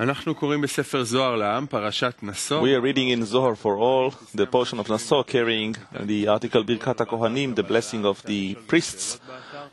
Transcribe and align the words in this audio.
אנחנו 0.00 0.34
קוראים 0.34 0.60
בספר 0.60 1.04
זוהר 1.04 1.36
לעם, 1.36 1.66
פרשת 1.66 2.14
נסו. 2.22 2.62
We 2.62 2.66
are 2.66 2.82
reading 2.82 3.08
in 3.08 3.24
Zohar 3.24 3.56
for 3.56 3.78
all, 3.78 4.10
the 4.34 4.46
portion 4.46 4.78
of 4.78 4.90
Naso 4.90 5.22
carrying 5.22 5.74
the 5.92 6.28
article 6.28 6.62
Birkat 6.64 6.98
HaKohanim, 6.98 7.54
the 7.54 7.62
blessing 7.62 8.04
of 8.04 8.22
the 8.26 8.56
priests. 8.66 9.18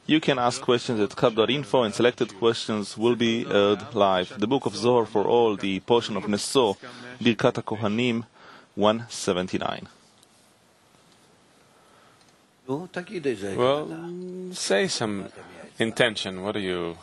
You 0.07 0.21
can 0.21 0.39
ask 0.39 0.61
questions 0.61 0.99
at 1.01 1.15
kab.info 1.17 1.83
and 1.83 1.93
selected 1.93 2.29
questions 2.39 2.97
will 2.97 3.17
be 3.17 3.45
aired 3.49 3.81
live. 3.93 4.33
The 4.39 4.47
book 4.47 4.65
of 4.65 4.75
Zohar 4.77 5.05
for 5.05 5.25
all, 5.25 5.57
the 5.57 5.81
portion 5.81 6.15
of 6.15 6.27
Naso, 6.29 6.77
Birkat 7.21 7.55
HaKohanim, 7.61 8.23
179. 8.75 9.87
Well, 12.65 12.89
say 14.53 14.87
some 14.87 15.25
intention. 15.79 16.41
What 16.43 16.53
do 16.53 16.61
you 16.61 16.97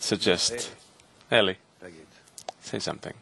suggest? 0.00 0.81
Eli, 1.32 1.54
say 2.60 2.78
something. 2.78 3.14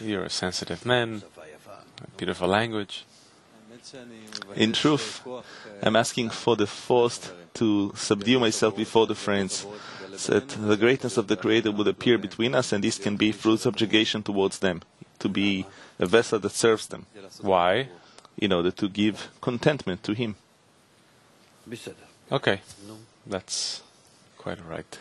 You're 0.00 0.24
a 0.24 0.30
sensitive 0.30 0.84
man, 0.84 1.22
a 2.02 2.16
beautiful 2.16 2.48
language. 2.48 3.04
In 4.56 4.72
truth, 4.72 5.26
I'm 5.82 5.96
asking 5.96 6.30
for 6.30 6.56
the 6.56 6.66
force 6.66 7.30
to 7.54 7.92
subdue 7.94 8.40
myself 8.40 8.76
before 8.76 9.06
the 9.06 9.14
friends, 9.14 9.64
so 10.16 10.34
that 10.34 10.48
the 10.48 10.76
greatness 10.76 11.16
of 11.16 11.28
the 11.28 11.36
Creator 11.36 11.70
would 11.72 11.88
appear 11.88 12.18
between 12.18 12.54
us, 12.54 12.72
and 12.72 12.82
this 12.82 12.98
can 12.98 13.16
be 13.16 13.32
through 13.32 13.58
subjugation 13.58 14.22
towards 14.22 14.58
them, 14.58 14.82
to 15.18 15.28
be 15.28 15.66
a 15.98 16.06
vessel 16.06 16.38
that 16.40 16.52
serves 16.52 16.86
them. 16.88 17.06
Why? 17.40 17.88
In 18.38 18.52
order 18.52 18.70
to 18.72 18.88
give 18.88 19.28
contentment 19.40 20.02
to 20.04 20.14
Him. 20.14 20.36
Okay, 22.30 22.60
that's 23.26 23.82
quite 24.36 24.58
right. 24.66 24.98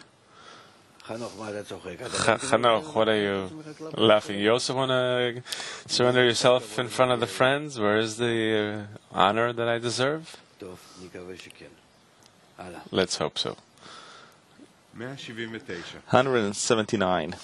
Hanoch, 2.52 2.94
what 2.96 3.10
are 3.10 3.18
you 3.18 3.50
laughing? 3.98 4.40
You 4.40 4.52
also 4.52 4.76
want 4.76 4.92
to 4.92 5.42
surrender 5.88 6.24
yourself 6.24 6.78
in 6.80 6.88
front 6.90 7.12
of 7.12 7.20
the 7.20 7.28
friends? 7.28 7.80
Where 7.80 7.98
is 7.98 8.18
the 8.18 8.88
uh, 9.14 9.18
honor 9.18 9.52
that 9.54 9.68
I 9.68 9.80
deserve? 9.80 10.38
Let's 12.92 13.18
hope 13.18 13.38
so. 13.40 13.56
179. 16.12 17.36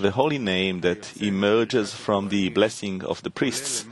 The 0.00 0.10
holy 0.12 0.38
name 0.38 0.80
that 0.80 1.14
emerges 1.20 1.92
from 1.92 2.28
the 2.30 2.48
blessing 2.48 3.04
of 3.04 3.22
the 3.22 3.30
priests 3.30 3.84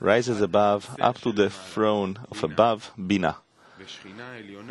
rises 0.00 0.40
above, 0.40 0.96
up 1.00 1.20
to 1.20 1.30
the 1.32 1.50
throne 1.50 2.18
of 2.30 2.42
above, 2.42 2.90
Bina 2.96 3.36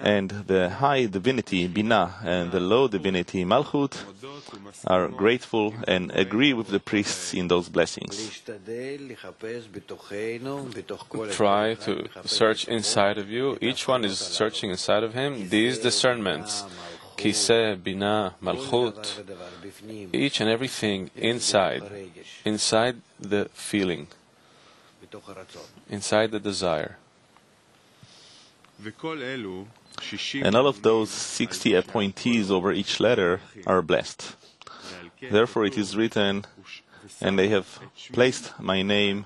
and 0.01 0.29
the 0.47 0.69
high 0.69 1.05
divinity 1.05 1.67
bina, 1.67 2.15
and 2.23 2.51
the 2.51 2.59
low 2.59 2.87
divinity 2.87 3.45
Malchut 3.45 3.95
are 4.85 5.07
grateful 5.07 5.73
and 5.87 6.11
agree 6.11 6.53
with 6.53 6.67
the 6.67 6.79
priests 6.79 7.33
in 7.33 7.47
those 7.47 7.69
blessings. 7.69 8.41
Try 11.31 11.75
to 11.75 12.07
search 12.25 12.67
inside 12.67 13.17
of 13.17 13.29
you. 13.29 13.57
Each 13.61 13.87
one 13.87 14.05
is 14.05 14.17
searching 14.17 14.71
inside 14.71 15.03
of 15.03 15.13
him 15.13 15.49
these 15.49 15.79
discernments. 15.79 16.63
Kiseh, 17.17 17.81
bina, 17.81 18.35
Malchut, 18.41 19.23
each 20.11 20.41
and 20.41 20.49
everything 20.49 21.09
inside, 21.15 21.83
inside 22.43 22.97
the 23.17 23.49
feeling, 23.53 24.07
inside 25.89 26.31
the 26.31 26.39
desire. 26.39 26.97
And 28.79 30.55
all 30.55 30.67
of 30.67 30.81
those 30.81 31.09
60 31.09 31.73
appointees 31.73 32.51
over 32.51 32.71
each 32.71 32.99
letter 32.99 33.41
are 33.65 33.81
blessed. 33.81 34.35
Therefore, 35.31 35.65
it 35.65 35.77
is 35.77 35.95
written, 35.95 36.45
and 37.21 37.39
they 37.39 37.47
have 37.49 37.79
placed 38.11 38.53
my 38.59 38.81
name 38.81 39.25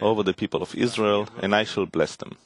over 0.00 0.22
the 0.22 0.32
people 0.32 0.62
of 0.62 0.74
Israel, 0.74 1.28
and 1.42 1.54
I 1.54 1.64
shall 1.64 1.86
bless 1.86 2.16
them. 2.16 2.36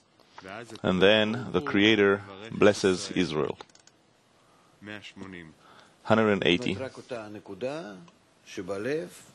And 0.83 1.03
then 1.03 1.49
the 1.53 1.61
Creator 1.61 2.23
blesses 2.51 3.11
Israel. 3.15 3.59
180. 4.83 6.79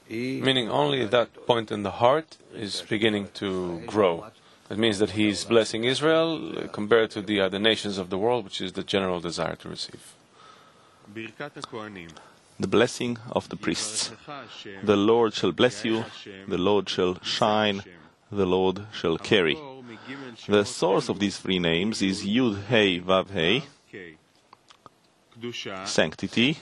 Meaning 0.09 0.69
only 0.69 1.05
that 1.05 1.45
point 1.45 1.71
in 1.71 1.83
the 1.83 1.91
heart 1.91 2.37
is 2.53 2.81
beginning 2.89 3.29
to 3.35 3.81
grow. 3.85 4.25
It 4.69 4.79
means 4.79 4.97
that 4.97 5.11
he's 5.11 5.45
blessing 5.45 5.83
Israel 5.83 6.67
compared 6.71 7.11
to 7.11 7.21
the 7.21 7.39
other 7.39 7.59
nations 7.59 7.97
of 7.99 8.09
the 8.09 8.17
world, 8.17 8.45
which 8.45 8.61
is 8.61 8.73
the 8.73 8.83
general 8.83 9.19
desire 9.19 9.55
to 9.57 9.69
receive. 9.69 10.13
The 12.57 12.67
blessing 12.67 13.17
of 13.31 13.49
the 13.49 13.57
priests. 13.57 14.11
The 14.83 14.95
Lord 14.95 15.33
shall 15.33 15.51
bless 15.51 15.85
you, 15.85 16.05
the 16.47 16.57
Lord 16.57 16.89
shall 16.89 17.19
shine, 17.21 17.83
the 18.31 18.45
Lord 18.45 18.87
shall 18.91 19.17
carry. 19.17 19.57
The 20.47 20.65
source 20.65 21.09
of 21.09 21.19
these 21.19 21.37
three 21.37 21.59
names 21.59 22.01
is 22.01 22.23
Yud 22.23 22.63
Hey 22.65 22.99
Vav 22.99 23.29
Hey, 23.29 23.63
sanctity, 25.85 26.57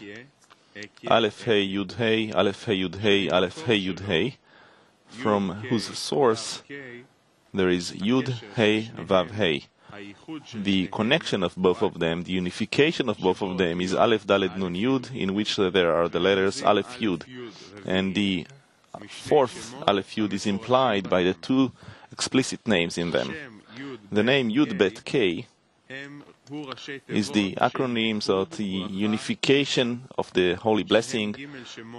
Aleph 1.07 1.43
Hey 1.43 1.65
Yud 1.67 1.93
Hey, 1.93 2.31
Aleph 2.33 2.65
Hey 2.65 2.77
Yud 2.79 2.95
Hey, 2.99 3.29
Aleph 3.29 3.61
Hey 3.61 3.79
Yud 3.79 3.99
Hey, 4.01 4.37
from 5.07 5.51
whose 5.69 5.97
source 5.97 6.63
there 7.53 7.69
is 7.69 7.91
Yud, 7.91 8.33
Hey, 8.55 8.91
Vav, 8.97 9.31
Hey. 9.31 9.65
The 10.55 10.87
connection 10.87 11.43
of 11.43 11.55
both 11.55 11.83
of 11.83 11.99
them, 11.99 12.23
the 12.23 12.31
unification 12.31 13.09
of 13.09 13.19
both 13.19 13.43
of 13.43 13.59
them 13.59 13.79
is 13.79 13.93
Aleph, 13.93 14.25
Dalet, 14.25 14.57
Nun, 14.57 14.73
Yud, 14.73 15.15
in 15.15 15.35
which 15.35 15.59
uh, 15.59 15.69
there 15.69 15.93
are 15.93 16.09
the 16.09 16.19
letters 16.19 16.63
Aleph, 16.63 16.99
Yud. 16.99 17.23
And 17.85 18.15
the 18.15 18.47
fourth 19.07 19.75
Aleph, 19.87 20.15
Yud 20.15 20.33
is 20.33 20.47
implied 20.47 21.09
by 21.09 21.21
the 21.21 21.35
two 21.35 21.71
explicit 22.11 22.67
names 22.67 22.97
in 22.97 23.11
them. 23.11 23.35
The 24.11 24.23
name 24.23 24.49
Yud, 24.49 24.77
Bet, 24.77 25.05
K 25.05 25.45
is 27.07 27.31
the 27.31 27.53
acronyms 27.55 28.29
of 28.29 28.57
the 28.57 28.65
unification 28.65 30.03
of 30.17 30.31
the 30.33 30.55
holy 30.55 30.83
blessing, 30.83 31.33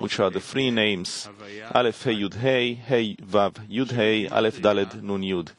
which 0.00 0.20
are 0.20 0.30
the 0.30 0.40
three 0.40 0.70
names 0.70 1.28
Aleph 1.74 2.04
He 2.04 2.10
Yud 2.22 2.34
He, 2.34 2.74
He 2.74 3.16
Vav 3.16 3.54
Yud 3.68 3.92
He, 3.92 4.28
Aleph 4.28 4.60
Daled 4.60 5.02
Nun 5.02 5.22
Yud, 5.22 5.50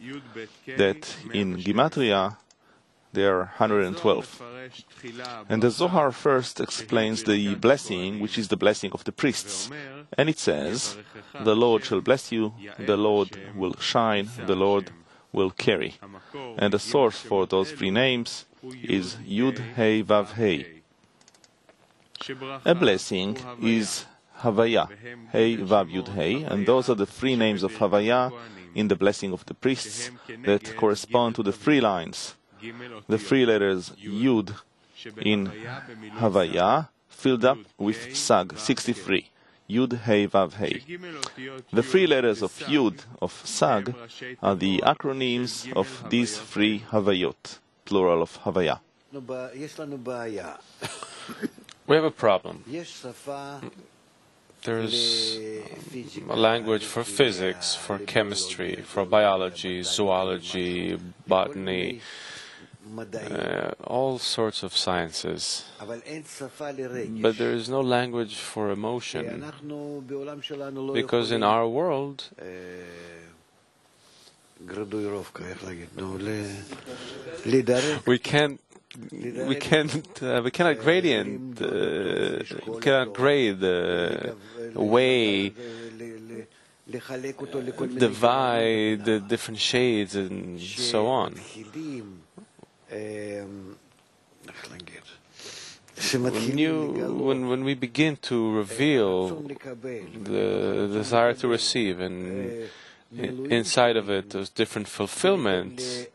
that 0.78 1.16
in 1.34 1.58
Gematria 1.58 2.38
they 3.14 3.26
are 3.26 3.52
112. 3.58 4.42
And 5.50 5.64
the 5.64 5.72
Zohar 5.72 6.12
first 6.12 6.60
explains 6.60 7.24
the 7.24 7.56
blessing, 7.56 8.20
which 8.20 8.38
is 8.38 8.50
the 8.50 8.58
blessing 8.58 8.92
of 8.92 9.04
the 9.06 9.12
priests. 9.12 9.70
And 10.18 10.30
it 10.30 10.38
says, 10.38 10.98
The 11.44 11.56
Lord 11.56 11.86
shall 11.86 12.02
bless 12.02 12.32
you, 12.32 12.54
the 12.78 12.98
Lord 12.98 13.30
will 13.56 13.76
shine, 13.80 14.30
the 14.46 14.56
Lord 14.56 14.92
will 15.32 15.52
carry. 15.52 15.96
And 16.58 16.74
the 16.74 16.80
source 16.80 17.18
for 17.20 17.46
those 17.46 17.72
three 17.72 17.92
names 17.92 18.46
is 18.84 19.16
Yud 19.28 19.60
Hey 19.76 20.04
Vav 20.04 20.34
Hey. 20.34 20.82
A 22.66 22.74
blessing 22.74 23.38
is 23.62 24.06
Havaya, 24.40 24.90
Hey 25.32 25.58
Vav 25.58 25.92
Yud 25.92 26.10
Hey, 26.10 26.44
and 26.44 26.66
those 26.66 26.90
are 26.90 26.96
the 26.96 27.06
three 27.06 27.36
names 27.36 27.64
of 27.64 27.74
Havaya 27.74 28.32
in 28.74 28.88
the 28.88 28.96
blessing 28.96 29.34
of 29.34 29.46
the 29.46 29.54
priests 29.54 30.10
that 30.44 30.76
correspond 30.76 31.36
to 31.36 31.44
the 31.44 31.52
three 31.52 31.80
lines. 31.80 32.36
The 33.08 33.20
three 33.20 33.46
letters 33.46 33.92
Yud 34.02 34.56
in 35.22 35.52
Havaya 36.18 36.90
filled 37.08 37.46
up 37.46 37.60
with 37.78 38.16
Sag 38.16 38.58
63. 38.58 39.30
Yud 39.70 40.00
Hey 40.02 40.28
Vav 40.28 40.54
Hey. 40.54 40.82
The 41.72 41.84
three 41.84 42.08
letters 42.08 42.42
of 42.42 42.52
Yud 42.68 43.02
of 43.22 43.42
Sag 43.46 43.94
are 44.42 44.56
the 44.56 44.80
acronyms 44.80 45.72
of 45.74 46.06
these 46.10 46.38
three 46.38 46.80
Havayot 46.92 47.60
plural 47.86 48.22
of 48.22 48.38
Havaya. 48.44 48.80
We 51.88 51.96
have 51.96 52.06
a 52.06 52.12
problem. 52.12 52.64
There's 54.64 55.38
a 56.28 56.36
language 56.36 56.84
for 56.84 57.04
physics, 57.04 57.76
for 57.76 58.00
chemistry, 58.00 58.78
for 58.78 59.06
biology, 59.06 59.84
zoology, 59.84 60.98
botany, 61.28 62.02
uh, 62.98 63.72
all 63.84 64.18
sorts 64.18 64.64
of 64.64 64.76
sciences. 64.76 65.66
But 65.80 67.38
there 67.38 67.52
is 67.52 67.70
no 67.70 67.82
language 67.82 68.36
for 68.36 68.72
emotion. 68.72 69.44
Because 70.94 71.32
in 71.32 71.44
our 71.44 71.68
world, 71.68 72.30
we 78.06 78.20
can't 78.20 78.60
we 79.22 79.56
can't 79.56 80.24
uh, 80.24 80.42
we 80.44 80.52
cannot 80.52 80.80
gradient 80.80 81.62
uh, 81.62 82.40
we 82.68 82.80
cannot 82.80 83.14
grade 83.14 83.60
the 83.60 84.36
uh, 84.76 84.82
way 84.82 85.52
divide 87.98 89.06
the 89.06 89.20
different 89.20 89.60
shades 89.60 90.16
and 90.16 90.62
so 90.62 91.08
on. 91.08 91.36
When, 96.14 96.58
you, 96.58 97.18
when, 97.20 97.48
when 97.48 97.64
we 97.64 97.74
begin 97.74 98.18
to 98.18 98.52
reveal 98.52 99.30
the 99.40 100.90
desire 100.94 101.34
to 101.34 101.48
receive 101.48 102.00
and 102.00 102.70
inside 103.12 103.98
of 103.98 104.10
it 104.10 104.30
those 104.30 104.50
different 104.50 104.88
fulfillments 104.88 106.06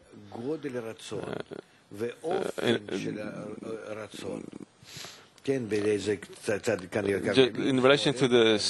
in 7.68 7.80
relation 7.80 8.12
to 8.14 8.28
the 8.28 8.60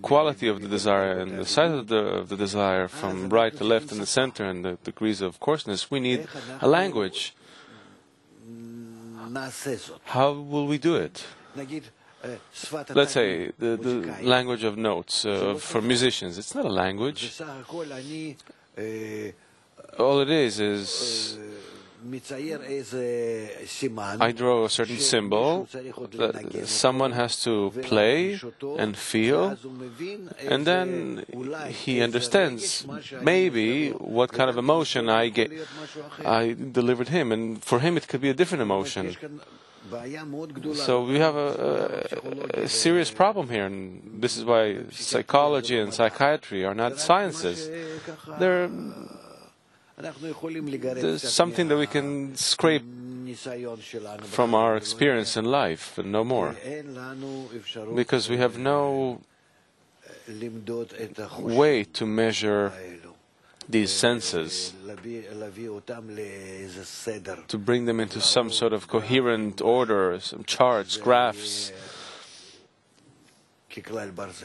quality 0.00 0.48
of 0.48 0.60
the 0.60 0.68
desire 0.68 1.20
and 1.20 1.38
the 1.38 1.44
size 1.44 1.70
of 1.72 1.86
the, 1.88 1.96
of 1.96 2.28
the 2.28 2.36
desire 2.36 2.88
from 2.88 3.28
right 3.28 3.54
to 3.56 3.64
left 3.64 3.92
and 3.92 4.00
the 4.00 4.06
center 4.06 4.44
and 4.44 4.64
the 4.64 4.78
degrees 4.84 5.20
of 5.20 5.38
coarseness, 5.38 5.90
we 5.90 6.00
need 6.00 6.26
a 6.60 6.68
language. 6.68 7.34
How 10.04 10.32
will 10.32 10.66
we 10.66 10.78
do 10.78 10.96
it? 10.96 11.24
Let's 12.94 13.12
say 13.12 13.50
the, 13.58 13.76
the 13.76 14.14
language 14.22 14.64
of 14.64 14.76
notes 14.76 15.24
uh, 15.26 15.54
for 15.58 15.80
musicians. 15.82 16.38
It's 16.38 16.54
not 16.54 16.64
a 16.64 16.68
language. 16.68 17.32
All 19.98 20.20
it 20.20 20.30
is 20.30 20.58
is 20.60 21.38
I 24.20 24.32
draw 24.32 24.64
a 24.64 24.70
certain 24.70 24.98
symbol 24.98 25.68
that 26.12 26.66
someone 26.66 27.12
has 27.12 27.40
to 27.44 27.70
play 27.82 28.40
and 28.76 28.96
feel, 28.96 29.56
and 30.48 30.66
then 30.66 31.24
he 31.68 32.00
understands 32.02 32.84
maybe 33.22 33.90
what 33.90 34.32
kind 34.32 34.50
of 34.50 34.58
emotion 34.58 35.08
I 35.08 35.28
get, 35.28 35.52
I 36.24 36.56
delivered 36.72 37.08
him, 37.08 37.30
and 37.30 37.62
for 37.62 37.78
him 37.78 37.96
it 37.96 38.08
could 38.08 38.20
be 38.20 38.30
a 38.30 38.34
different 38.34 38.62
emotion. 38.62 39.16
So 40.74 41.04
we 41.04 41.18
have 41.18 41.36
a, 41.36 42.06
a, 42.56 42.62
a 42.62 42.68
serious 42.68 43.10
problem 43.10 43.48
here, 43.48 43.66
and 43.66 44.20
this 44.20 44.36
is 44.36 44.44
why 44.44 44.78
psychology 44.90 45.78
and 45.78 45.92
psychiatry 45.94 46.64
are 46.64 46.74
not 46.74 46.98
sciences. 46.98 47.70
They're 48.38 48.70
there's 50.02 51.32
something 51.32 51.68
that 51.68 51.76
we 51.76 51.86
can 51.86 52.36
scrape 52.36 52.82
from 54.22 54.54
our 54.54 54.76
experience 54.76 55.36
in 55.36 55.44
life 55.44 55.98
and 55.98 56.10
no 56.10 56.24
more. 56.24 56.54
Because 57.94 58.28
we 58.28 58.36
have 58.36 58.58
no 58.58 59.20
way 61.38 61.84
to 61.84 62.06
measure 62.06 62.72
these 63.68 63.92
senses, 63.92 64.72
to 67.48 67.58
bring 67.58 67.84
them 67.84 68.00
into 68.00 68.20
some 68.20 68.50
sort 68.50 68.72
of 68.72 68.88
coherent 68.88 69.60
order, 69.60 70.18
some 70.20 70.44
charts, 70.44 70.96
graphs, 70.96 71.72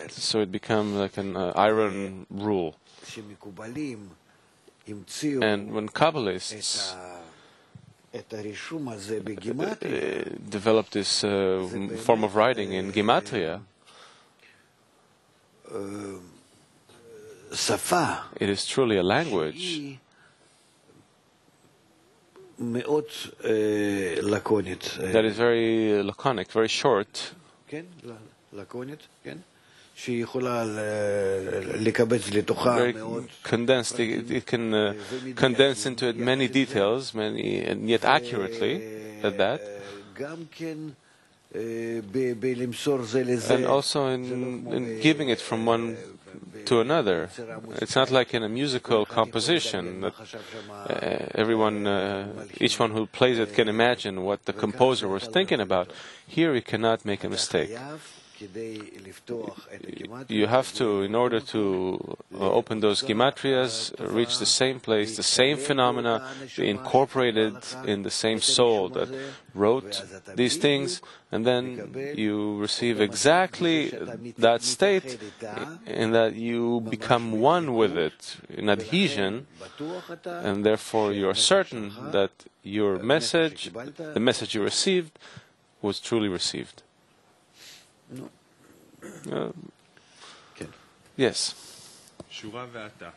so 0.09 0.39
it 0.39 0.51
becomes 0.51 0.95
like 0.95 1.17
an 1.17 1.35
uh, 1.35 1.51
iron 1.55 2.25
rule. 2.29 2.75
And 5.43 5.71
when 5.73 5.89
Kabbalists 5.89 6.95
developed 10.49 10.91
this 10.93 11.23
uh, 11.23 11.67
form 11.97 12.23
of 12.23 12.35
writing 12.35 12.73
in 12.73 12.91
Gematria, 12.91 13.61
it 18.39 18.49
is 18.49 18.65
truly 18.65 18.97
a 18.97 19.03
language. 19.03 19.99
that 25.11 25.25
is 25.25 25.35
very 25.37 26.01
laconic, 26.01 26.51
very 26.51 26.67
short, 26.69 27.33
very 32.63 32.93
condensed. 33.43 33.99
It, 33.99 34.31
it 34.31 34.45
can 34.45 34.73
uh, 34.73 34.93
condense 35.35 35.85
into 35.85 36.07
it 36.07 36.17
many 36.17 36.47
details, 36.47 37.13
many 37.13 37.63
and 37.63 37.89
yet 37.89 38.05
accurately 38.05 39.21
at 39.23 39.37
that. 39.37 39.61
And 43.49 43.65
also 43.65 44.07
in, 44.07 44.67
in 44.71 44.99
giving 45.01 45.29
it 45.29 45.41
from 45.41 45.65
one 45.65 45.97
to 46.65 46.81
another. 46.81 47.29
It's 47.81 47.95
not 47.95 48.11
like 48.11 48.33
in 48.33 48.43
a 48.43 48.49
musical 48.49 49.05
composition 49.05 50.01
that 50.01 50.13
uh, 50.13 51.39
everyone, 51.41 51.87
uh, 51.87 52.45
each 52.59 52.79
one 52.79 52.91
who 52.91 53.07
plays 53.07 53.39
it, 53.39 53.53
can 53.53 53.67
imagine 53.67 54.23
what 54.23 54.45
the 54.45 54.53
composer 54.53 55.07
was 55.07 55.25
thinking 55.25 55.61
about. 55.61 55.91
Here, 56.27 56.53
you 56.53 56.61
cannot 56.61 57.05
make 57.05 57.23
a 57.23 57.29
mistake 57.29 57.71
you 60.27 60.47
have 60.47 60.73
to, 60.73 61.01
in 61.01 61.15
order 61.15 61.39
to 61.39 62.17
uh, 62.33 62.51
open 62.51 62.79
those 62.79 63.01
gematrias, 63.01 63.93
uh, 63.99 64.07
reach 64.07 64.37
the 64.39 64.45
same 64.45 64.79
place, 64.79 65.17
the 65.17 65.23
same 65.23 65.57
phenomena, 65.57 66.27
be 66.55 66.69
incorporated 66.69 67.55
in 67.85 68.03
the 68.03 68.11
same 68.11 68.39
soul 68.39 68.89
that 68.89 69.09
wrote 69.53 70.03
these 70.35 70.57
things, 70.57 71.01
and 71.31 71.45
then 71.45 72.13
you 72.15 72.57
receive 72.57 73.01
exactly 73.01 73.89
that 74.37 74.61
state, 74.61 75.17
in 75.85 76.11
that 76.11 76.35
you 76.35 76.81
become 76.81 77.39
one 77.39 77.73
with 77.73 77.97
it, 77.97 78.37
in 78.49 78.69
adhesion, 78.69 79.47
and 80.25 80.65
therefore 80.65 81.11
you 81.11 81.27
are 81.27 81.35
certain 81.35 81.91
that 82.11 82.31
your 82.63 82.99
message, 82.99 83.71
the 84.13 84.19
message 84.19 84.53
you 84.55 84.61
received, 84.61 85.17
was 85.81 85.99
truly 85.99 86.27
received. 86.27 86.83
Uh, 89.02 89.52
כן. 90.54 90.66
yes. 91.18 91.54
שורה 92.30 92.66
ואתה. 92.72 93.08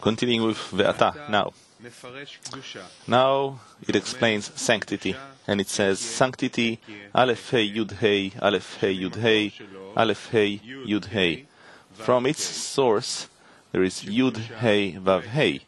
Continuing 0.00 0.42
with 0.42 0.72
Ve'ata 0.72 1.30
now. 1.30 1.50
מפרש 1.80 2.38
קדושה. 2.44 2.84
Now 3.08 3.58
it 3.88 3.96
explains 3.96 4.50
sanctity, 4.56 5.14
and 5.46 5.60
it 5.60 5.68
says 5.68 5.98
sanctity, 6.00 6.78
Aleph 7.14 7.50
Hey 7.50 7.66
Yud 7.76 7.92
Hey, 7.92 8.32
Aleph 8.40 8.76
Hey 8.80 8.94
Yud 8.94 9.16
Hey, 9.16 9.52
Aleph 9.96 10.28
Hey 10.30 10.60
Yud 10.86 11.06
Hey. 11.06 11.46
From 11.92 12.26
its 12.26 12.42
source, 12.42 13.28
there 13.72 13.82
is 13.82 14.02
Yud 14.02 14.36
Hey 14.62 14.92
Vav 15.06 15.24
Hey. 15.38 15.60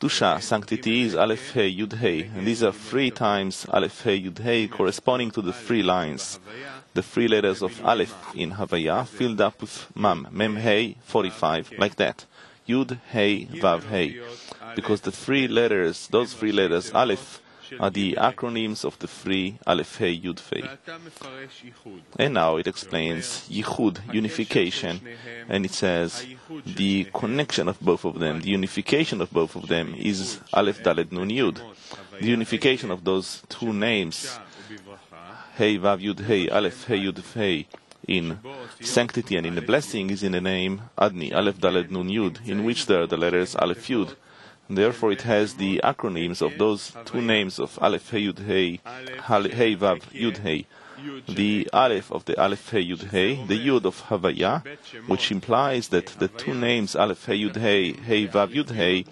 Kedusha, 0.00 0.40
sanctity 0.40 1.02
is 1.02 1.14
Aleph 1.14 1.52
Hey 1.52 1.70
Yud 1.76 1.92
Hey, 1.92 2.22
and 2.22 2.46
these 2.46 2.62
are 2.62 2.72
three 2.72 3.10
times 3.10 3.66
Aleph 3.68 4.02
Hey 4.02 4.18
Yud 4.18 4.38
Hey 4.38 4.66
corresponding 4.66 5.30
to 5.32 5.42
the 5.42 5.52
three 5.52 5.82
lines. 5.82 6.40
The 6.94 7.02
three 7.02 7.28
letters 7.28 7.60
of 7.60 7.84
Aleph 7.84 8.14
in 8.34 8.52
Havaya 8.52 9.06
filled 9.06 9.42
up 9.42 9.60
with 9.60 9.88
Mam, 9.94 10.26
Mem 10.30 10.56
Hey, 10.56 10.96
45, 11.04 11.74
like 11.76 11.96
that. 11.96 12.24
Yud 12.66 12.98
Hey 13.10 13.44
Vav 13.44 13.90
Hey. 13.90 14.18
Because 14.74 15.02
the 15.02 15.12
three 15.12 15.46
letters, 15.46 16.06
those 16.06 16.32
three 16.32 16.52
letters, 16.52 16.90
Aleph, 16.92 17.42
are 17.78 17.90
the 17.90 18.14
acronyms 18.14 18.84
of 18.84 18.98
the 18.98 19.06
three 19.06 19.58
Alefei 19.66 20.20
Yudfei. 20.20 20.68
And 22.18 22.34
now 22.34 22.56
it 22.56 22.66
explains 22.66 23.48
Yichud, 23.48 24.12
unification, 24.12 25.00
and 25.48 25.64
it 25.64 25.72
says 25.72 26.26
the 26.64 27.04
connection 27.14 27.68
of 27.68 27.80
both 27.80 28.04
of 28.04 28.18
them, 28.18 28.40
the 28.40 28.50
unification 28.50 29.20
of 29.20 29.30
both 29.30 29.54
of 29.56 29.68
them 29.68 29.94
is 29.94 30.40
Alef 30.52 30.82
Daled 30.82 31.12
Nun 31.12 31.28
Yud. 31.28 31.60
The 32.20 32.26
unification 32.26 32.90
of 32.90 33.04
those 33.04 33.42
two 33.48 33.72
names, 33.72 34.38
Hey 35.56 35.78
Vav 35.78 36.00
Yud 36.00 36.24
Hey 36.24 36.48
Aleph 36.48 36.84
Hey 36.84 36.98
Yud 36.98 37.22
Hey, 37.34 37.66
in 38.06 38.38
sanctity 38.80 39.36
and 39.36 39.46
in 39.46 39.54
the 39.54 39.62
blessing 39.62 40.10
is 40.10 40.22
in 40.22 40.32
the 40.32 40.40
name 40.40 40.82
Adni 40.98 41.34
Aleph 41.34 41.58
Daled 41.58 41.90
Nun 41.90 42.08
Yud, 42.08 42.46
in 42.48 42.64
which 42.64 42.86
there 42.86 43.02
are 43.02 43.06
the 43.06 43.16
letters 43.16 43.54
Aleph 43.54 43.86
Yud. 43.88 44.14
Therefore, 44.70 45.10
it 45.10 45.22
has 45.22 45.54
the 45.54 45.80
acronyms 45.82 46.40
of 46.40 46.56
those 46.56 46.92
two 47.04 47.20
names 47.20 47.58
of 47.58 47.76
Aleph 47.82 48.08
Hey 48.10 48.22
Yud 48.22 48.38
Hey, 48.46 48.80
Hey 48.84 49.74
Vav 49.74 50.00
Yud 50.12 50.38
Hey. 50.38 50.66
The 51.28 51.68
Aleph 51.72 52.12
of 52.12 52.24
the 52.26 52.40
Aleph 52.40 52.70
Hey 52.70 52.84
Yud 52.84 53.10
Hey, 53.10 53.44
the 53.46 53.58
Yud 53.58 53.84
of 53.84 54.00
Havaya, 54.08 54.62
which 55.08 55.32
implies 55.32 55.88
that 55.88 56.06
the 56.20 56.28
two 56.28 56.54
names 56.54 56.94
Aleph 56.94 57.24
Hey 57.24 57.38
Yud 57.38 57.56
Hey, 57.56 57.94
Hey 57.94 58.28
Vav 58.28 58.54
Yud 58.54 58.70
Hey, 58.70 59.06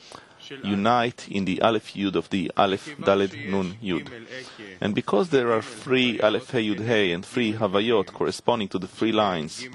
unite 0.63 1.29
in 1.29 1.45
the 1.45 1.61
Aleph 1.61 1.95
Yud 1.95 2.15
of 2.15 2.31
the 2.31 2.53
Aleph 2.57 2.97
Daled 2.99 3.51
Nun 3.51 3.77
Yud. 3.83 4.09
And 4.81 4.95
because 4.95 5.31
there 5.31 5.53
are 5.53 5.63
three 5.63 6.21
Aleph 6.21 6.51
Hey 6.51 6.69
Yud 6.69 6.85
Hey 6.87 7.11
and 7.13 7.25
three 7.25 7.53
Havayot 7.55 8.13
corresponding 8.13 8.69
to 8.69 8.79
the 8.79 8.89
three 8.89 9.13
lines, 9.13 9.67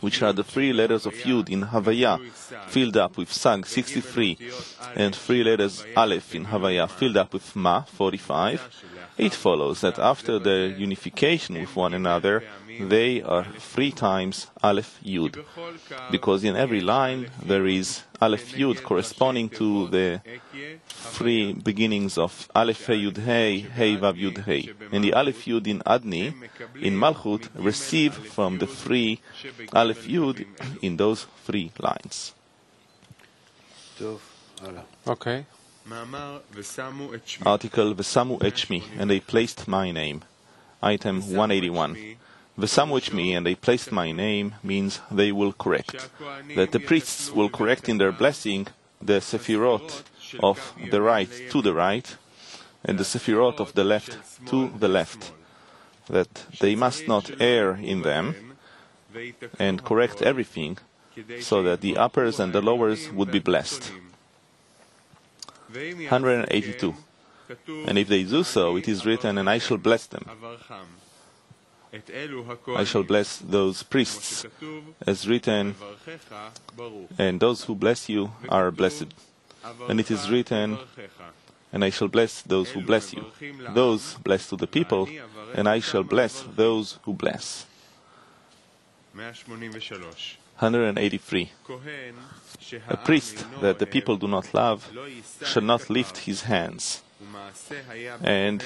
which 0.00 0.22
are 0.22 0.32
the 0.32 0.44
three 0.44 0.72
letters 0.72 1.06
of 1.06 1.14
Yud 1.14 1.48
in 1.48 1.62
Havaya, 1.62 2.20
filled 2.68 2.96
up 2.96 3.16
with 3.16 3.32
Sag 3.32 3.66
63, 3.66 4.38
and 4.94 5.14
three 5.14 5.42
letters 5.44 5.84
Aleph 5.96 6.34
in 6.34 6.46
Havaya 6.46 6.88
filled 6.88 7.16
up 7.16 7.32
with 7.32 7.54
Ma 7.56 7.82
45, 7.82 8.68
it 9.18 9.32
follows 9.32 9.80
that 9.80 9.98
after 9.98 10.38
their 10.38 10.66
unification 10.66 11.58
with 11.58 11.74
one 11.74 11.94
another, 11.94 12.42
they 12.80 13.22
are 13.22 13.44
three 13.58 13.90
times 13.90 14.48
Aleph 14.62 14.98
Yud. 15.02 15.42
Because 16.10 16.44
in 16.44 16.56
every 16.56 16.80
line 16.80 17.30
there 17.42 17.66
is 17.66 18.02
Aleph 18.20 18.54
Yud 18.54 18.82
corresponding 18.82 19.48
to 19.50 19.88
the 19.88 20.20
three 21.06 21.52
beginnings 21.52 22.18
of 22.18 22.48
Aleph 22.54 22.86
Yud 22.86 23.18
Hey, 23.18 23.60
Hey 23.60 23.96
Vav 23.96 24.14
Yud 24.20 24.44
Hey. 24.44 24.70
And 24.92 25.02
the 25.04 25.12
Aleph 25.12 25.44
Yud 25.44 25.66
in 25.66 25.80
Adni, 25.80 26.34
in 26.80 26.94
Malchut, 26.94 27.48
receive 27.54 28.14
from 28.14 28.58
the 28.58 28.66
free 28.66 29.20
Aleph 29.72 30.06
Yud 30.06 30.44
in 30.82 30.96
those 30.96 31.26
three 31.44 31.70
lines. 31.78 32.34
Okay. 35.06 35.46
Article 37.44 37.94
Vesamu 37.94 38.38
Echmi, 38.40 38.82
and 38.98 39.10
they 39.10 39.20
placed 39.20 39.68
my 39.68 39.92
name. 39.92 40.22
Item 40.82 41.20
181. 41.20 42.16
Vesamu 42.58 42.98
Echmi, 43.00 43.36
and 43.36 43.46
they 43.46 43.54
placed 43.54 43.92
my 43.92 44.12
name, 44.12 44.54
means 44.62 45.00
they 45.10 45.30
will 45.30 45.52
correct. 45.52 46.08
That 46.56 46.72
the 46.72 46.80
priests 46.80 47.30
will 47.30 47.48
correct 47.48 47.88
in 47.88 47.98
their 47.98 48.12
blessing 48.12 48.66
the 49.00 49.20
Sefirot 49.20 50.02
of 50.40 50.74
the 50.90 51.02
right 51.02 51.30
to 51.50 51.62
the 51.62 51.74
right, 51.74 52.16
and 52.84 52.98
the 52.98 53.04
Sephirot 53.04 53.60
of 53.60 53.74
the 53.74 53.84
left 53.84 54.18
to 54.46 54.70
the 54.78 54.88
left. 54.88 55.32
That 56.08 56.46
they 56.60 56.76
must 56.76 57.08
not 57.08 57.30
err 57.40 57.74
in 57.74 58.02
them, 58.02 58.56
and 59.58 59.82
correct 59.84 60.22
everything, 60.22 60.78
so 61.40 61.62
that 61.62 61.80
the 61.80 61.96
uppers 61.96 62.38
and 62.38 62.52
the 62.52 62.60
lowers 62.60 63.10
would 63.10 63.30
be 63.30 63.40
blessed. 63.40 63.92
182. 65.72 66.94
And 67.86 67.98
if 67.98 68.08
they 68.08 68.24
do 68.24 68.42
so, 68.44 68.76
it 68.76 68.88
is 68.88 69.06
written, 69.06 69.38
and 69.38 69.48
I 69.48 69.58
shall 69.58 69.78
bless 69.78 70.06
them. 70.06 70.28
I 72.76 72.84
shall 72.84 73.04
bless 73.04 73.38
those 73.38 73.82
priests, 73.82 74.44
as 75.06 75.28
written, 75.28 75.74
and 77.18 77.40
those 77.40 77.64
who 77.64 77.74
bless 77.74 78.08
you 78.08 78.32
are 78.48 78.70
blessed. 78.70 79.14
And 79.88 80.00
it 80.00 80.10
is 80.10 80.30
written, 80.30 80.78
and 81.72 81.84
I 81.84 81.90
shall 81.90 82.08
bless 82.08 82.42
those 82.42 82.70
who 82.70 82.80
bless 82.82 83.12
you. 83.12 83.24
Those 83.74 84.14
bless 84.22 84.48
to 84.48 84.56
the 84.56 84.66
people, 84.66 85.08
and 85.54 85.68
I 85.68 85.80
shall 85.80 86.02
bless 86.02 86.44
those 86.54 86.98
who 87.04 87.12
bless. 87.14 87.66
183. 90.58 91.50
A 92.88 92.96
priest 92.96 93.44
that 93.60 93.78
the 93.78 93.86
people 93.86 94.16
do 94.16 94.28
not 94.28 94.54
love 94.54 94.90
shall 95.44 95.62
not 95.62 95.90
lift 95.90 96.18
his 96.18 96.42
hands. 96.42 97.02
And 98.22 98.64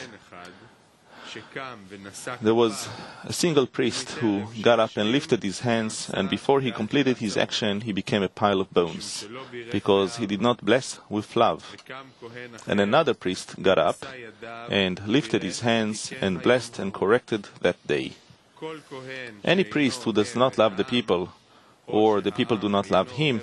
there 2.43 2.55
was 2.55 2.89
a 3.25 3.33
single 3.33 3.67
priest 3.67 4.11
who 4.21 4.45
got 4.63 4.81
up 4.81 4.97
and 4.97 5.13
lifted 5.13 5.43
his 5.43 5.61
hands, 5.61 6.11
and 6.13 6.29
before 6.29 6.61
he 6.61 6.73
completed 6.73 7.19
his 7.19 7.37
action, 7.37 7.83
he 7.83 7.93
became 7.93 8.23
a 8.23 8.29
pile 8.29 8.61
of 8.61 8.73
bones, 8.73 9.27
because 9.71 10.17
he 10.17 10.27
did 10.27 10.41
not 10.41 10.65
bless 10.65 10.99
with 11.09 11.37
love. 11.37 11.77
And 12.67 12.81
another 12.81 13.15
priest 13.15 13.63
got 13.63 13.79
up 13.79 14.05
and 14.69 15.07
lifted 15.07 15.43
his 15.43 15.61
hands 15.61 16.13
and 16.21 16.43
blessed 16.43 16.79
and 16.79 16.93
corrected 16.93 17.49
that 17.61 17.77
day. 17.87 18.13
Any 19.45 19.65
priest 19.65 20.03
who 20.03 20.13
does 20.13 20.37
not 20.37 20.59
love 20.59 20.77
the 20.77 20.85
people, 20.85 21.33
or 21.87 22.21
the 22.21 22.33
people 22.33 22.57
do 22.57 22.69
not 22.69 22.91
love 22.91 23.13
him, 23.13 23.41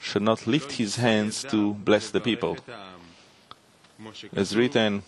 should 0.00 0.22
not 0.22 0.46
lift 0.46 0.72
his 0.72 0.96
hands 0.96 1.44
to 1.44 1.74
bless 1.74 2.10
the 2.10 2.20
people. 2.20 2.56
As 4.34 4.56
written, 4.56 5.02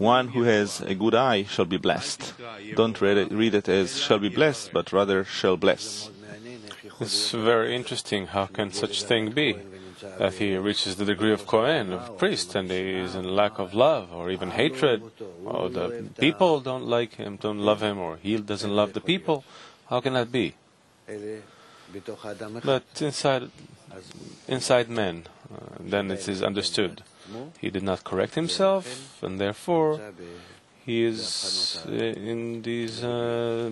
one 0.00 0.28
who 0.28 0.44
has 0.44 0.80
a 0.80 0.94
good 0.94 1.14
eye 1.14 1.44
shall 1.44 1.66
be 1.66 1.76
blessed. 1.76 2.32
Don't 2.74 3.00
read 3.00 3.18
it, 3.18 3.30
read 3.30 3.54
it 3.54 3.68
as 3.68 3.98
shall 3.98 4.18
be 4.18 4.30
blessed, 4.30 4.72
but 4.72 4.92
rather 4.92 5.24
shall 5.24 5.58
bless. 5.58 6.10
It's 7.00 7.30
very 7.30 7.76
interesting. 7.76 8.26
How 8.26 8.46
can 8.46 8.72
such 8.72 9.02
thing 9.04 9.30
be? 9.32 9.56
That 10.18 10.34
he 10.34 10.56
reaches 10.56 10.96
the 10.96 11.04
degree 11.04 11.32
of 11.32 11.46
Kohen, 11.46 11.92
of 11.92 12.16
priest, 12.18 12.54
and 12.54 12.70
he 12.70 12.94
is 12.94 13.14
in 13.14 13.24
lack 13.36 13.58
of 13.58 13.74
love 13.74 14.12
or 14.12 14.30
even 14.30 14.50
hatred, 14.50 15.02
or 15.44 15.68
the 15.68 16.08
people 16.18 16.60
don't 16.60 16.86
like 16.86 17.14
him, 17.14 17.36
don't 17.36 17.58
love 17.58 17.82
him, 17.82 17.98
or 17.98 18.16
he 18.16 18.38
doesn't 18.38 18.74
love 18.74 18.94
the 18.94 19.00
people. 19.02 19.44
How 19.90 20.00
can 20.00 20.14
that 20.14 20.32
be? 20.32 20.54
But 22.64 22.84
inside, 23.00 23.50
inside 24.48 24.88
men, 24.88 25.26
uh, 25.52 25.58
then 25.80 26.10
it 26.10 26.26
is 26.28 26.42
understood. 26.42 27.02
He 27.58 27.70
did 27.70 27.82
not 27.82 28.04
correct 28.04 28.34
himself, 28.34 29.22
and 29.22 29.40
therefore 29.40 30.00
he 30.84 31.04
is 31.04 31.82
uh, 31.86 31.92
in 31.92 32.62
these 32.62 33.04
uh, 33.04 33.70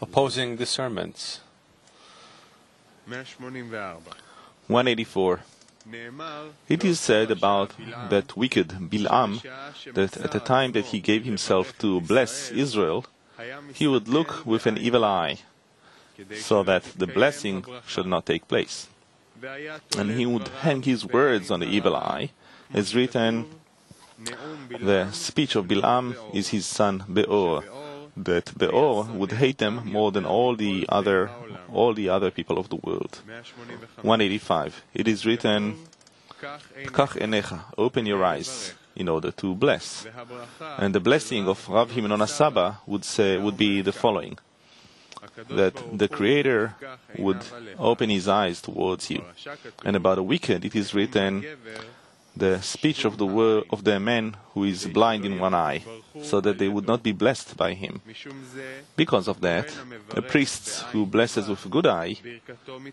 opposing 0.00 0.56
discernments. 0.56 1.40
184. 3.06 5.40
It 6.68 6.84
is 6.84 7.00
said 7.00 7.30
about 7.30 7.72
that 8.10 8.36
wicked 8.36 8.68
Bilam 8.68 9.42
that 9.94 10.16
at 10.16 10.32
the 10.32 10.40
time 10.40 10.72
that 10.72 10.86
he 10.86 11.00
gave 11.00 11.24
himself 11.24 11.76
to 11.78 12.00
bless 12.00 12.50
Israel, 12.52 13.04
he 13.72 13.86
would 13.86 14.08
look 14.08 14.46
with 14.46 14.66
an 14.66 14.78
evil 14.78 15.04
eye, 15.04 15.38
so 16.36 16.62
that 16.62 16.84
the 16.96 17.06
blessing 17.06 17.64
should 17.86 18.06
not 18.06 18.26
take 18.26 18.46
place. 18.46 18.88
And 19.98 20.12
he 20.12 20.26
would 20.26 20.48
hang 20.60 20.82
his 20.82 21.04
words 21.04 21.50
on 21.50 21.60
the 21.60 21.66
evil 21.66 21.96
eye, 21.96 22.30
as 22.72 22.94
written, 22.94 23.46
the 24.80 25.10
speech 25.12 25.56
of 25.56 25.66
Bilam 25.66 26.14
is 26.32 26.48
his 26.48 26.66
son 26.66 27.04
Beor, 27.08 27.64
that 28.16 28.56
Beor 28.56 29.04
would 29.04 29.32
hate 29.32 29.58
them 29.58 29.82
more 29.84 30.12
than 30.12 30.24
all 30.24 30.56
the 30.56 30.86
other 30.88 31.30
all 31.72 31.94
the 31.94 32.08
other 32.08 32.30
people 32.30 32.58
of 32.58 32.68
the 32.68 32.76
world. 32.76 33.20
185. 34.02 34.82
It 34.94 35.08
is 35.08 35.24
written, 35.24 35.78
Pkach 36.40 37.16
enecha, 37.18 37.60
open 37.78 38.04
your 38.04 38.22
eyes 38.24 38.74
in 38.94 39.08
order 39.08 39.30
to 39.32 39.54
bless. 39.54 40.06
And 40.78 40.94
the 40.94 41.00
blessing 41.00 41.48
of 41.48 41.66
Rav 41.68 41.90
Himnon 41.90 42.26
Saba 42.28 42.80
would 42.86 43.04
say 43.04 43.38
would 43.38 43.56
be 43.56 43.80
the 43.80 43.92
following: 43.92 44.38
that 45.48 45.74
the 45.96 46.08
Creator 46.08 46.74
would 47.18 47.42
open 47.78 48.10
His 48.10 48.28
eyes 48.28 48.60
towards 48.60 49.10
you. 49.10 49.24
And 49.84 49.96
about 49.96 50.16
the 50.16 50.22
wicked, 50.22 50.64
it 50.64 50.76
is 50.76 50.92
written, 50.94 51.44
the 52.36 52.60
speech 52.62 53.04
of 53.04 53.18
the 53.18 53.26
word 53.26 53.64
of 53.70 53.84
the 53.84 54.00
man 54.00 54.36
who 54.54 54.64
is 54.64 54.86
blind 54.86 55.24
in 55.24 55.38
one 55.38 55.54
eye, 55.54 55.82
so 56.22 56.40
that 56.40 56.58
they 56.58 56.68
would 56.68 56.86
not 56.86 57.02
be 57.02 57.12
blessed 57.12 57.56
by 57.56 57.74
him. 57.74 58.00
Because 58.96 59.28
of 59.28 59.40
that, 59.40 59.72
a 60.14 60.22
priest 60.22 60.82
who 60.92 61.06
blesses 61.06 61.48
with 61.48 61.64
a 61.66 61.68
good 61.68 61.86
eye, 61.86 62.16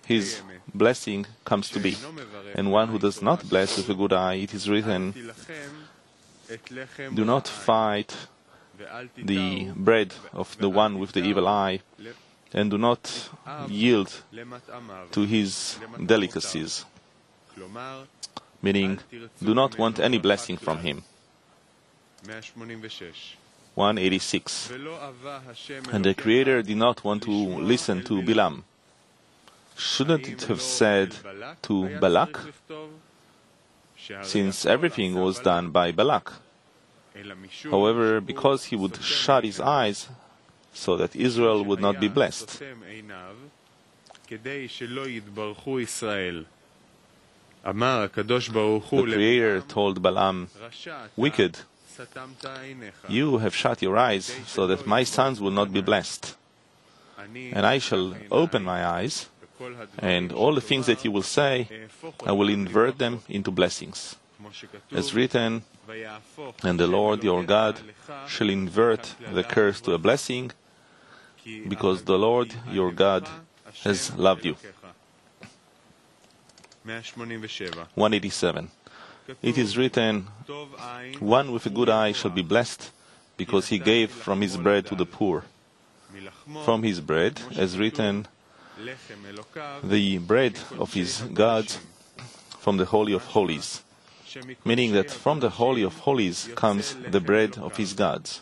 his 0.05 0.41
blessing 0.73 1.25
comes 1.45 1.69
to 1.69 1.79
be. 1.79 1.95
And 2.55 2.71
one 2.71 2.89
who 2.89 2.99
does 2.99 3.21
not 3.21 3.47
bless 3.49 3.77
with 3.77 3.89
a 3.89 3.95
good 3.95 4.13
eye, 4.13 4.35
it 4.35 4.53
is 4.53 4.69
written, 4.69 5.13
Do 7.13 7.25
not 7.25 7.47
fight 7.47 8.15
the 9.17 9.71
bread 9.75 10.13
of 10.33 10.57
the 10.57 10.69
one 10.69 10.99
with 10.99 11.11
the 11.11 11.21
evil 11.21 11.47
eye, 11.47 11.81
and 12.53 12.71
do 12.71 12.77
not 12.77 13.29
yield 13.67 14.23
to 15.11 15.21
his 15.21 15.77
delicacies 16.05 16.85
meaning 18.61 18.99
do 19.43 19.53
not 19.53 19.77
want 19.77 19.99
any 19.99 20.17
blessing 20.17 20.57
from 20.57 20.79
him. 20.79 21.03
186. 23.75 24.71
And 25.91 26.03
the 26.03 26.13
Creator 26.13 26.63
did 26.63 26.77
not 26.77 27.03
want 27.03 27.23
to 27.23 27.31
listen 27.31 28.03
to 28.03 28.21
Bilam. 28.21 28.63
Shouldn't 29.77 30.27
it 30.27 30.43
have 30.43 30.61
said 30.61 31.15
to 31.61 31.99
Balak? 31.99 32.37
Since 34.23 34.65
everything 34.65 35.15
was 35.15 35.39
done 35.39 35.71
by 35.71 35.91
Balak. 35.91 36.33
However, 37.71 38.19
because 38.19 38.65
he 38.65 38.75
would 38.75 39.01
shut 39.01 39.43
his 39.43 39.59
eyes 39.59 40.09
so 40.73 40.97
that 40.97 41.15
Israel 41.15 41.63
would 41.63 41.79
not 41.79 41.99
be 41.99 42.07
blessed. 42.07 42.61
The 47.63 48.81
Creator 48.89 49.61
told 49.61 50.01
Balaam, 50.01 50.47
Wicked, 51.17 51.59
you 53.09 53.37
have 53.39 53.55
shut 53.55 53.81
your 53.81 53.97
eyes 53.97 54.33
so 54.47 54.67
that 54.67 54.87
my 54.87 55.03
sons 55.03 55.41
will 55.41 55.51
not 55.51 55.73
be 55.73 55.81
blessed. 55.81 56.35
And 57.51 57.65
I 57.65 57.79
shall 57.79 58.15
open 58.31 58.63
my 58.63 58.85
eyes, 58.85 59.27
and 59.99 60.31
all 60.31 60.55
the 60.55 60.61
things 60.61 60.85
that 60.85 61.03
you 61.03 61.11
will 61.11 61.23
say, 61.23 61.67
I 62.25 62.31
will 62.31 62.49
invert 62.49 62.97
them 62.97 63.21
into 63.27 63.51
blessings. 63.51 64.15
As 64.91 65.13
written, 65.13 65.63
and 66.63 66.79
the 66.79 66.87
Lord 66.87 67.23
your 67.23 67.43
God 67.43 67.79
shall 68.27 68.49
invert 68.49 69.15
the 69.33 69.43
curse 69.43 69.81
to 69.81 69.93
a 69.93 69.97
blessing, 69.97 70.51
because 71.67 72.03
the 72.03 72.17
Lord 72.17 72.53
your 72.71 72.91
God 72.93 73.27
has 73.83 74.15
loved 74.15 74.45
you. 74.45 74.55
187. 77.95 78.69
It 79.43 79.57
is 79.57 79.77
written, 79.77 80.27
One 81.19 81.51
with 81.51 81.65
a 81.65 81.69
good 81.69 81.89
eye 81.89 82.13
shall 82.13 82.31
be 82.31 82.41
blessed, 82.41 82.91
because 83.37 83.67
he 83.67 83.77
gave 83.79 84.09
from 84.11 84.41
his 84.41 84.57
bread 84.57 84.85
to 84.87 84.95
the 84.95 85.05
poor. 85.05 85.43
From 86.65 86.83
his 86.83 86.99
bread, 86.99 87.39
as 87.55 87.77
written, 87.77 88.27
the 89.83 90.17
bread 90.17 90.57
of 90.77 90.93
his 90.93 91.21
God 91.33 91.69
from 92.59 92.77
the 92.77 92.85
Holy 92.85 93.13
of 93.13 93.23
Holies. 93.23 93.83
meaning 94.63 94.93
that 94.93 95.09
from 95.11 95.39
the 95.39 95.49
Holy 95.49 95.83
of 95.83 95.93
Holies 95.99 96.49
comes 96.55 96.95
the 97.09 97.19
bread 97.19 97.57
of 97.57 97.77
his 97.77 97.93
gods. 97.93 98.41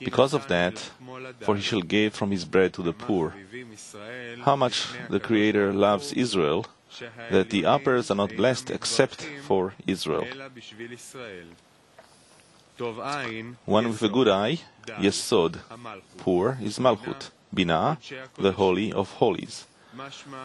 Because 0.00 0.32
of 0.34 0.48
that, 0.48 0.90
for 1.40 1.56
he 1.56 1.62
shall 1.62 1.82
give 1.82 2.14
from 2.14 2.30
his 2.30 2.44
bread 2.44 2.72
to 2.74 2.82
the 2.82 2.92
poor. 2.92 3.34
How 4.42 4.56
much 4.56 4.88
the 5.08 5.20
Creator 5.20 5.72
loves 5.72 6.12
Israel, 6.12 6.66
that 7.30 7.50
the 7.50 7.66
uppers 7.66 8.10
are 8.10 8.16
not 8.16 8.34
blessed 8.36 8.70
except 8.70 9.22
for 9.42 9.74
Israel. 9.86 10.26
One 13.66 13.88
with 13.88 14.02
a 14.02 14.08
good 14.08 14.28
eye, 14.28 14.60
Yesod, 14.86 15.58
poor, 16.16 16.58
is 16.62 16.78
Malchut, 16.78 17.30
Binah, 17.54 17.98
the 18.38 18.52
Holy 18.52 18.92
of 18.92 19.10
Holies. 19.12 19.66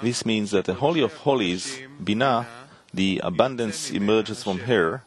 This 0.01 0.25
means 0.25 0.51
that 0.51 0.65
the 0.65 0.73
Holy 0.73 1.01
of 1.01 1.13
Holies, 1.13 1.79
Binah, 2.03 2.45
the 2.93 3.21
abundance 3.23 3.89
emerges 3.91 4.43
from 4.43 4.59
her, 4.59 5.03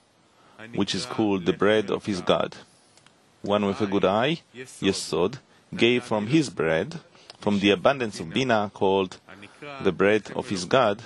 which 0.74 0.94
is 0.94 1.04
called 1.06 1.44
the 1.44 1.52
bread 1.52 1.90
of 1.90 2.06
his 2.06 2.20
God 2.20 2.56
one 3.42 3.66
with 3.66 3.80
a 3.80 3.86
good 3.86 4.04
eye, 4.04 4.42
Yesod, 4.80 5.38
gave 5.76 6.04
from 6.04 6.26
his 6.26 6.50
bread, 6.50 7.00
from 7.40 7.60
the 7.60 7.70
abundance 7.70 8.20
of 8.20 8.30
Bina, 8.30 8.70
called 8.74 9.20
the 9.84 9.92
bread 9.92 10.30
of 10.34 10.48
his 10.48 10.64
God, 10.64 11.02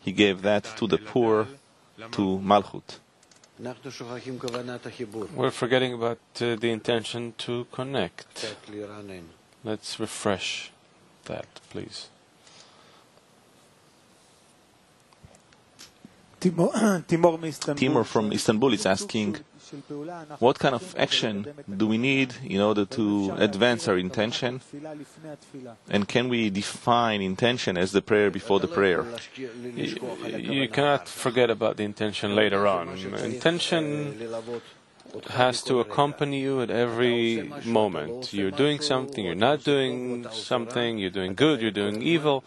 he 0.00 0.12
gave 0.12 0.42
that 0.42 0.64
to 0.76 0.86
the 0.86 0.98
poor, 0.98 1.46
to 2.12 2.38
Malchut. 2.38 2.98
We're 5.36 5.50
forgetting 5.50 5.92
about 5.94 6.18
uh, 6.40 6.56
the 6.56 6.70
intention 6.70 7.34
to 7.38 7.66
connect. 7.72 8.46
Let's 9.64 10.00
refresh 10.00 10.70
that, 11.26 11.46
please. 11.70 12.09
Timur 16.40 18.04
from 18.14 18.32
Istanbul 18.32 18.72
is 18.72 18.86
asking, 18.86 19.36
What 20.38 20.58
kind 20.58 20.74
of 20.74 20.94
action 20.98 21.46
do 21.76 21.86
we 21.86 21.98
need 21.98 22.34
in 22.42 22.60
order 22.60 22.86
to 22.86 23.34
advance 23.36 23.86
our 23.88 23.98
intention? 23.98 24.60
And 25.90 26.08
can 26.08 26.28
we 26.28 26.50
define 26.50 27.20
intention 27.20 27.76
as 27.76 27.92
the 27.92 28.02
prayer 28.02 28.30
before 28.30 28.58
the 28.58 28.68
prayer? 28.68 29.04
You 29.36 30.68
cannot 30.68 31.08
forget 31.08 31.50
about 31.50 31.76
the 31.76 31.84
intention 31.84 32.34
later 32.34 32.66
on. 32.66 32.88
Intention 33.22 34.18
has 35.28 35.62
to 35.64 35.80
accompany 35.80 36.40
you 36.40 36.62
at 36.62 36.70
every 36.70 37.52
moment. 37.64 38.32
You're 38.32 38.50
doing 38.50 38.80
something, 38.80 39.24
you're 39.24 39.34
not 39.34 39.64
doing 39.64 40.26
something, 40.30 40.98
you're 40.98 41.10
doing 41.10 41.34
good, 41.34 41.60
you're 41.60 41.70
doing 41.70 42.02
evil. 42.02 42.44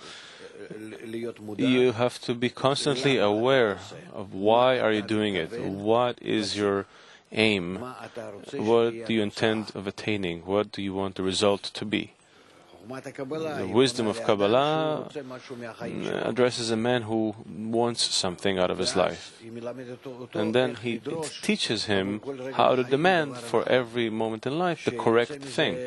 You 1.57 1.91
have 1.93 2.19
to 2.22 2.33
be 2.33 2.50
constantly 2.50 3.17
aware 3.17 3.79
of 4.13 4.33
why 4.33 4.79
are 4.79 4.91
you 4.91 5.01
doing 5.01 5.36
it? 5.36 5.51
What 5.62 6.22
is 6.22 6.55
your 6.57 6.86
aim? 7.31 7.79
What 8.53 9.05
do 9.05 9.13
you 9.13 9.22
intend 9.22 9.72
of 9.75 9.88
attaining? 9.88 10.45
What 10.45 10.72
do 10.72 10.81
you 10.81 10.93
want 10.93 11.15
the 11.15 11.24
result 11.24 11.63
to 11.63 11.86
be? 11.86 12.13
The 12.86 13.69
wisdom 13.72 14.07
of 14.07 14.22
Kabbalah 14.24 15.10
mm, 15.10 16.27
addresses 16.27 16.69
a 16.69 16.75
man 16.75 17.03
who 17.03 17.33
wants 17.48 18.03
something 18.13 18.60
out 18.60 18.69
of 18.69 18.77
his 18.77 18.93
life. 18.95 19.41
And 20.33 20.53
then 20.53 20.75
he 20.75 20.95
it 21.05 21.39
teaches 21.41 21.86
him 21.86 22.22
how 22.53 22.75
to 22.75 22.83
demand 22.83 23.38
for 23.38 23.67
every 23.69 24.10
moment 24.10 24.45
in 24.45 24.60
life 24.60 24.83
the 24.83 24.91
correct 24.91 25.31
thing. 25.31 25.77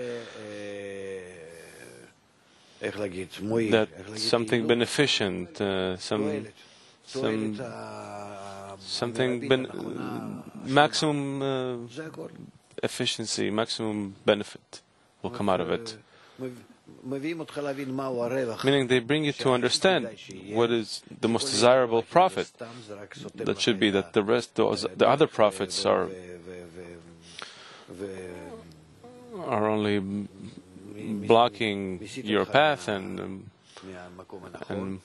That 3.71 3.89
something 4.17 4.67
beneficent, 4.67 5.61
uh, 5.61 5.97
some, 5.97 6.47
some 7.07 7.57
something 8.79 9.49
ben- 9.49 9.69
maximum 10.65 11.43
uh, 11.43 11.77
efficiency, 12.83 13.51
maximum 13.51 14.15
benefit 14.25 14.83
will 15.23 15.31
come 15.31 15.49
out 15.49 15.61
of 15.61 15.71
it. 15.71 15.97
Meaning 18.65 18.87
they 18.89 19.01
bring 19.01 19.25
you 19.25 19.33
to 19.33 19.53
understand 19.53 20.09
what 20.53 20.71
is 20.71 21.03
the 21.21 21.29
most 21.29 21.51
desirable 21.51 22.03
profit. 22.03 22.53
That 23.37 23.61
should 23.61 23.81
be 23.81 23.91
that 23.91 24.13
the 24.13 24.23
rest, 24.23 24.55
those, 24.55 24.87
the 24.97 25.09
other 25.09 25.27
profits 25.27 25.85
are 25.87 26.09
are 29.47 29.69
only 29.69 30.01
blocking 31.07 32.07
your 32.15 32.45
path 32.45 32.89
and, 32.89 33.21
um, 33.21 33.51
and 34.69 35.01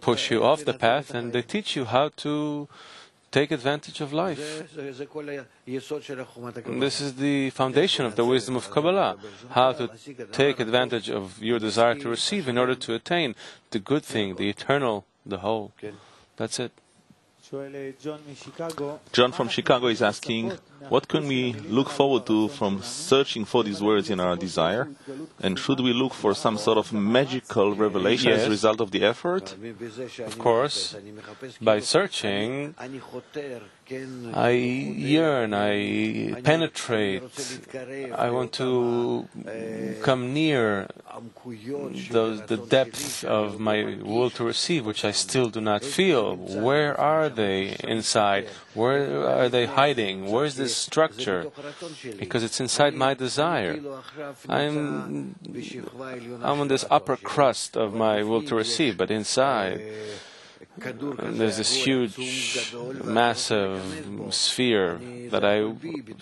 push 0.00 0.30
you 0.30 0.42
off 0.42 0.64
the 0.64 0.74
path, 0.74 1.14
and 1.14 1.32
they 1.32 1.42
teach 1.42 1.76
you 1.76 1.84
how 1.84 2.08
to 2.16 2.68
take 3.30 3.52
advantage 3.52 4.00
of 4.00 4.12
life. 4.12 4.38
This 4.76 5.00
is 7.00 7.14
the 7.14 7.50
foundation 7.50 8.04
of 8.04 8.16
the 8.16 8.24
wisdom 8.24 8.56
of 8.56 8.70
Kabbalah 8.70 9.16
how 9.50 9.72
to 9.72 9.88
take 10.32 10.60
advantage 10.60 11.10
of 11.10 11.42
your 11.42 11.58
desire 11.58 11.94
to 11.94 12.08
receive 12.08 12.48
in 12.48 12.58
order 12.58 12.74
to 12.74 12.94
attain 12.94 13.34
the 13.70 13.78
good 13.78 14.04
thing, 14.04 14.36
the 14.36 14.48
eternal, 14.48 15.04
the 15.24 15.38
whole. 15.38 15.72
That's 16.36 16.58
it. 16.58 16.72
John 19.12 19.32
from 19.32 19.48
Chicago 19.48 19.88
is 19.88 20.02
asking, 20.02 20.52
what 20.88 21.08
can 21.08 21.26
we 21.26 21.52
look 21.52 21.90
forward 21.90 22.26
to 22.26 22.48
from 22.48 22.82
searching 22.82 23.44
for 23.44 23.62
these 23.62 23.82
words 23.82 24.10
in 24.10 24.20
our 24.20 24.36
desire? 24.36 24.88
And 25.40 25.58
should 25.58 25.80
we 25.80 25.92
look 25.92 26.14
for 26.14 26.34
some 26.34 26.56
sort 26.58 26.78
of 26.78 26.92
magical 26.92 27.74
revelation 27.74 28.32
as 28.32 28.46
a 28.46 28.50
result 28.50 28.80
of 28.80 28.90
the 28.90 29.04
effort? 29.04 29.54
Of 30.20 30.38
course, 30.38 30.96
by 31.60 31.80
searching, 31.80 32.74
I 34.34 34.50
yearn, 34.50 35.52
I 35.52 36.40
penetrate, 36.42 37.22
I 38.14 38.30
want 38.30 38.52
to 38.52 39.28
come 40.02 40.32
near 40.32 40.86
those, 42.10 42.42
the 42.42 42.56
depth 42.56 43.24
of 43.24 43.58
my 43.58 43.96
will 44.00 44.30
to 44.30 44.44
receive, 44.44 44.86
which 44.86 45.04
I 45.04 45.10
still 45.10 45.48
do 45.48 45.60
not 45.60 45.82
feel. 45.84 46.36
Where 46.36 46.98
are 47.00 47.28
they 47.28 47.76
inside? 47.82 48.48
Where 48.74 49.26
are 49.26 49.48
they 49.48 49.66
hiding? 49.66 50.30
Where 50.30 50.44
is 50.44 50.54
this 50.54 50.69
structure? 50.74 51.50
Because 52.18 52.42
it's 52.42 52.60
inside 52.60 52.94
my 52.94 53.14
desire. 53.14 53.78
I'm, 54.48 55.34
I'm 56.42 56.60
on 56.60 56.68
this 56.68 56.84
upper 56.90 57.16
crust 57.16 57.76
of 57.76 57.94
my 57.94 58.22
will 58.22 58.42
to 58.42 58.54
receive, 58.54 58.96
but 58.96 59.10
inside 59.10 59.82
there's 60.78 61.56
this 61.56 61.74
huge, 61.74 62.74
massive 63.04 63.80
sphere 64.30 65.00
that 65.30 65.44
I 65.44 65.72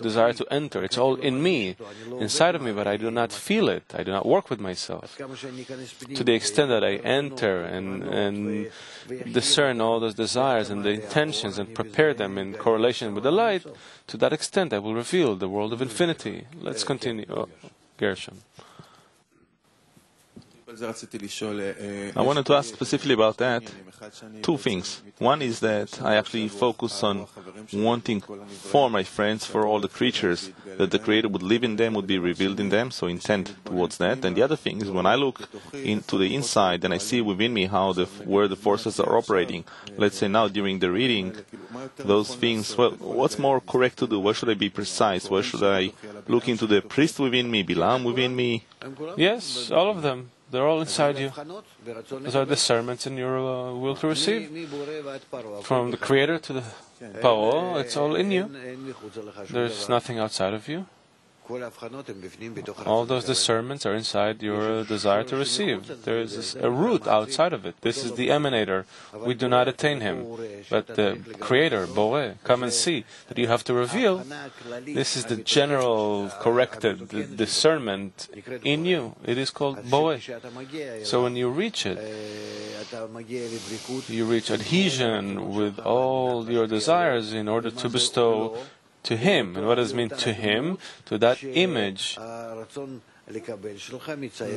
desire 0.01 0.33
to 0.33 0.45
enter. 0.51 0.83
It's 0.83 0.97
all 0.97 1.15
in 1.15 1.41
me, 1.41 1.75
inside 2.19 2.55
of 2.55 2.61
me, 2.61 2.71
but 2.71 2.87
I 2.87 2.97
do 2.97 3.11
not 3.11 3.31
feel 3.31 3.69
it. 3.69 3.83
I 3.93 4.03
do 4.03 4.11
not 4.11 4.25
work 4.25 4.49
with 4.49 4.59
myself. 4.59 5.17
To 5.17 6.23
the 6.23 6.33
extent 6.33 6.69
that 6.69 6.83
I 6.83 6.95
enter 6.97 7.63
and, 7.63 8.03
and 8.03 8.71
discern 9.31 9.81
all 9.81 9.99
those 9.99 10.15
desires 10.15 10.69
and 10.69 10.83
the 10.83 10.91
intentions 10.91 11.57
and 11.57 11.73
prepare 11.73 12.13
them 12.13 12.37
in 12.37 12.53
correlation 12.53 13.13
with 13.15 13.23
the 13.23 13.31
light, 13.31 13.65
to 14.07 14.17
that 14.17 14.33
extent 14.33 14.73
I 14.73 14.79
will 14.79 14.95
reveal 14.95 15.35
the 15.35 15.49
world 15.49 15.73
of 15.73 15.81
infinity. 15.81 16.47
Let's 16.59 16.83
continue. 16.83 17.25
Oh, 17.29 17.49
Gershon. 17.97 18.41
I 20.69 22.21
wanted 22.21 22.45
to 22.45 22.53
ask 22.53 22.71
specifically 22.73 23.13
about 23.13 23.37
that 23.37 23.63
two 24.41 24.57
things. 24.57 25.01
One 25.17 25.41
is 25.41 25.59
that 25.59 26.01
I 26.01 26.15
actually 26.15 26.47
focus 26.47 27.03
on 27.03 27.27
wanting 27.73 28.21
for 28.47 28.89
my 28.89 29.03
friends, 29.03 29.45
for 29.45 29.65
all 29.65 29.79
the 29.79 29.87
creatures, 29.87 30.51
that 30.77 30.91
the 30.91 30.99
Creator 30.99 31.29
would 31.29 31.43
live 31.43 31.63
in 31.63 31.75
them, 31.75 31.93
would 31.95 32.07
be 32.07 32.19
revealed 32.19 32.59
in 32.59 32.69
them, 32.69 32.91
so 32.91 33.07
intent 33.07 33.55
towards 33.65 33.97
that. 33.97 34.23
And 34.23 34.35
the 34.35 34.43
other 34.43 34.55
thing 34.55 34.81
is 34.81 34.91
when 34.91 35.05
I 35.05 35.15
look 35.15 35.49
into 35.73 36.17
the 36.17 36.33
inside 36.35 36.85
and 36.85 36.93
I 36.93 36.97
see 36.97 37.21
within 37.21 37.53
me 37.53 37.65
how 37.65 37.93
the 37.93 38.05
where 38.25 38.47
the 38.47 38.55
forces 38.55 38.99
are 38.99 39.17
operating. 39.17 39.65
Let's 39.97 40.17
say 40.17 40.27
now 40.27 40.47
during 40.47 40.79
the 40.79 40.91
reading, 40.91 41.35
those 41.97 42.35
things. 42.35 42.77
Well, 42.77 42.91
what's 42.99 43.39
more 43.39 43.59
correct 43.59 43.97
to 43.99 44.07
do? 44.07 44.19
Where 44.19 44.33
should 44.33 44.49
I 44.49 44.53
be 44.53 44.69
precise? 44.69 45.29
Where 45.29 45.43
should 45.43 45.63
I 45.63 45.91
look 46.27 46.47
into 46.47 46.67
the 46.67 46.81
priest 46.81 47.19
within 47.19 47.49
me, 47.51 47.63
Bilam 47.63 48.03
within 48.03 48.35
me? 48.35 48.65
Yes, 49.17 49.71
all 49.71 49.89
of 49.89 50.01
them. 50.01 50.31
They're 50.51 50.67
all 50.67 50.81
inside 50.81 51.17
you. 51.19 51.31
Those 52.09 52.35
are 52.35 52.45
discernments 52.45 53.05
in 53.05 53.17
your 53.17 53.37
uh, 53.37 53.73
will 53.73 53.95
to 53.97 54.07
receive. 54.07 54.49
From 55.63 55.91
the 55.91 55.97
Creator 55.97 56.39
to 56.39 56.53
the 56.53 56.63
Paro, 57.21 57.79
it's 57.79 57.95
all 57.95 58.15
in 58.15 58.31
you. 58.31 58.49
There's 59.49 59.87
nothing 59.89 60.17
outside 60.19 60.53
of 60.53 60.67
you. 60.67 60.85
All 62.85 63.05
those 63.05 63.25
discernments 63.25 63.85
are 63.85 63.95
inside 63.95 64.43
your 64.43 64.83
desire 64.83 65.23
to 65.23 65.35
receive. 65.35 66.03
There 66.03 66.19
is 66.19 66.55
a 66.55 66.69
root 66.69 67.07
outside 67.07 67.53
of 67.53 67.65
it. 67.65 67.81
This 67.81 68.05
is 68.05 68.13
the 68.13 68.27
emanator. 68.29 68.85
We 69.25 69.33
do 69.33 69.49
not 69.49 69.67
attain 69.67 70.01
him. 70.01 70.25
But 70.69 70.87
the 70.87 71.17
Creator, 71.39 71.87
Bore, 71.87 72.35
come 72.43 72.61
and 72.63 72.71
see 72.71 73.03
that 73.27 73.37
you 73.37 73.47
have 73.47 73.63
to 73.63 73.73
reveal. 73.73 74.23
This 74.85 75.17
is 75.17 75.25
the 75.25 75.37
general 75.37 76.29
corrected 76.39 77.09
discernment 77.35 78.29
in 78.63 78.85
you. 78.85 79.15
It 79.25 79.37
is 79.37 79.49
called 79.49 79.89
Bore. 79.89 80.19
So 81.03 81.23
when 81.23 81.35
you 81.35 81.49
reach 81.49 81.85
it, 81.85 81.97
you 84.07 84.25
reach 84.25 84.51
adhesion 84.51 85.53
with 85.53 85.79
all 85.79 86.49
your 86.49 86.67
desires 86.67 87.33
in 87.33 87.47
order 87.47 87.71
to 87.71 87.89
bestow 87.89 88.57
to 89.03 89.15
Him. 89.17 89.55
And 89.55 89.67
what 89.67 89.75
does 89.75 89.91
it 89.91 89.95
mean 89.95 90.09
to 90.09 90.33
Him? 90.33 90.77
To 91.05 91.17
that 91.17 91.43
image 91.43 92.17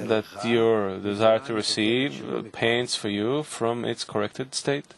that 0.09 0.25
your 0.45 0.99
desire 0.99 1.39
to 1.41 1.55
receive 1.55 2.53
paints 2.53 2.97
for 2.97 3.09
you 3.09 3.43
from 3.43 3.85
its 3.85 4.05
corrected 4.05 4.55
state. 4.55 4.95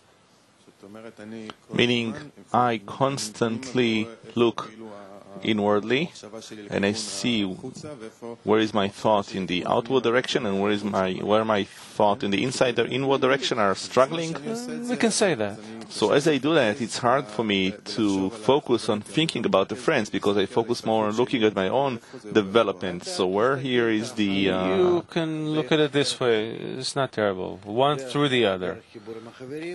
Meaning, 1.73 2.33
I 2.53 2.81
constantly 2.85 4.09
look 4.35 4.71
inwardly 5.45 6.13
and 6.71 6.85
I 6.87 6.93
see 6.93 7.45
where 7.45 8.61
is 8.61 8.73
my 8.75 8.89
thought 8.89 9.35
in 9.35 9.47
the 9.47 9.65
outward 9.67 10.03
direction 10.03 10.47
and 10.47 10.61
where 10.61 10.73
is 10.73 10.83
my 10.83 11.13
where 11.15 11.45
my 11.45 11.65
thought 11.65 12.23
in 12.25 12.31
the 12.31 12.43
inside 12.43 12.79
or 12.79 12.87
inward 12.87 13.21
direction 13.21 13.59
are 13.59 13.75
struggling. 13.75 14.33
We 14.89 14.97
can 14.97 15.11
say 15.11 15.35
that. 15.35 15.59
So 15.89 16.11
as 16.13 16.27
I 16.27 16.39
do 16.39 16.55
that, 16.55 16.81
it's 16.81 16.99
hard 16.99 17.27
for 17.27 17.45
me 17.45 17.73
to 17.97 18.31
focus 18.31 18.89
on 18.89 19.01
thinking 19.01 19.45
about 19.47 19.69
the 19.69 19.77
friends 19.77 20.11
because 20.11 20.37
I 20.37 20.47
focus 20.47 20.85
more 20.85 21.07
on 21.07 21.13
looking 21.15 21.43
at 21.45 21.55
my 21.55 21.69
own 21.69 22.01
development. 22.33 23.05
So 23.05 23.27
where 23.27 23.57
here 23.59 23.89
is 23.89 24.13
the 24.13 24.51
uh, 24.51 24.77
You 24.77 25.05
can 25.11 25.51
look 25.51 25.71
at 25.71 25.81
it 25.81 25.93
this 25.93 26.19
way. 26.19 26.51
It's 26.81 26.97
not 26.97 27.13
terrible. 27.13 27.61
One 27.65 27.99
through 27.99 28.31
the 28.31 28.45
other. 28.47 28.83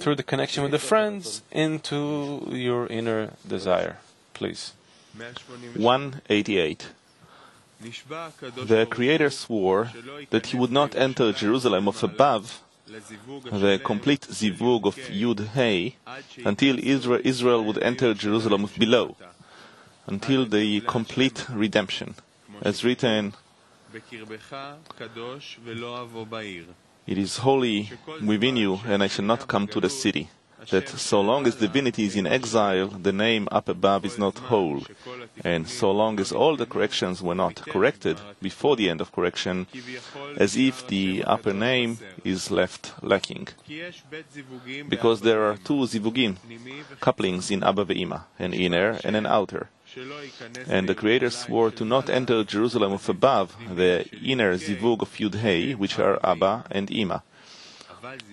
Through 0.02 0.16
the 0.16 0.24
connection 0.24 0.64
with 0.64 0.72
the 0.72 0.80
friends 0.80 1.42
into 1.52 2.48
your 2.52 2.88
inner 2.88 3.34
desire. 3.48 3.98
Please. 4.34 4.74
188. 5.76 6.88
The 7.82 8.88
Creator 8.90 9.30
swore 9.30 9.90
that 10.32 10.48
he 10.48 10.58
would 10.58 10.72
not 10.72 10.96
enter 10.96 11.32
Jerusalem 11.32 11.88
of 11.88 12.04
above, 12.04 12.60
the 12.88 13.80
complete 13.84 14.22
zivug 14.28 14.86
of 14.86 14.96
Yud 14.96 15.48
Hey, 15.50 15.96
until 16.44 16.78
Israel, 16.80 17.22
Israel 17.24 17.64
would 17.64 17.82
enter 17.82 18.14
Jerusalem 18.14 18.64
of 18.66 18.76
below, 18.78 19.16
until 20.08 20.46
the 20.46 20.82
complete 20.82 21.46
redemption, 21.50 22.16
as 22.62 22.84
written, 22.84 23.34
It 27.08 27.18
is 27.18 27.38
holy 27.38 27.92
within 28.26 28.58
you, 28.58 28.80
and 28.86 29.04
I 29.04 29.08
shall 29.08 29.26
not 29.26 29.48
come 29.48 29.68
to 29.68 29.80
the 29.80 29.90
city. 29.90 30.30
That 30.70 30.90
so 30.90 31.22
long 31.22 31.48
as 31.48 31.56
divinity 31.56 32.06
is 32.06 32.16
in 32.16 32.28
exile, 32.28 32.88
the 32.88 33.14
name 33.14 33.48
up 33.52 33.70
above 33.70 34.06
is 34.06 34.18
not 34.18 34.38
whole. 34.38 34.84
And 35.44 35.68
so 35.68 35.90
long 35.92 36.20
as 36.20 36.32
all 36.32 36.56
the 36.58 36.66
corrections 36.66 37.22
were 37.22 37.36
not 37.36 37.56
corrected 37.62 38.20
before 38.42 38.76
the 38.76 38.90
end 38.90 39.02
of 39.02 39.12
correction, 39.12 39.68
as 40.38 40.58
if 40.58 40.86
the 40.88 41.24
upper 41.24 41.54
name 41.54 41.98
is 42.24 42.52
left 42.52 42.94
lacking. 43.02 43.48
Because 44.90 45.22
there 45.22 45.44
are 45.44 45.58
two 45.58 45.88
zivugim, 45.88 46.36
couplings 47.00 47.50
in 47.50 47.64
Abba 47.64 47.86
ve'ima, 47.86 48.24
an 48.38 48.54
inner 48.54 49.00
and 49.04 49.16
an 49.16 49.26
outer. 49.26 49.70
And 50.68 50.88
the 50.88 50.94
Creator 50.94 51.32
swore 51.32 51.72
to 51.72 51.86
not 51.86 52.10
enter 52.10 52.44
Jerusalem 52.44 52.94
of 52.94 53.10
above, 53.10 53.56
the 53.76 54.06
inner 54.24 54.56
zivug 54.56 55.02
of 55.02 55.10
Yud 55.18 55.36
Hey, 55.36 55.74
which 55.74 55.98
are 55.98 56.20
Abba 56.24 56.66
and 56.70 56.92
Ima. 56.92 57.24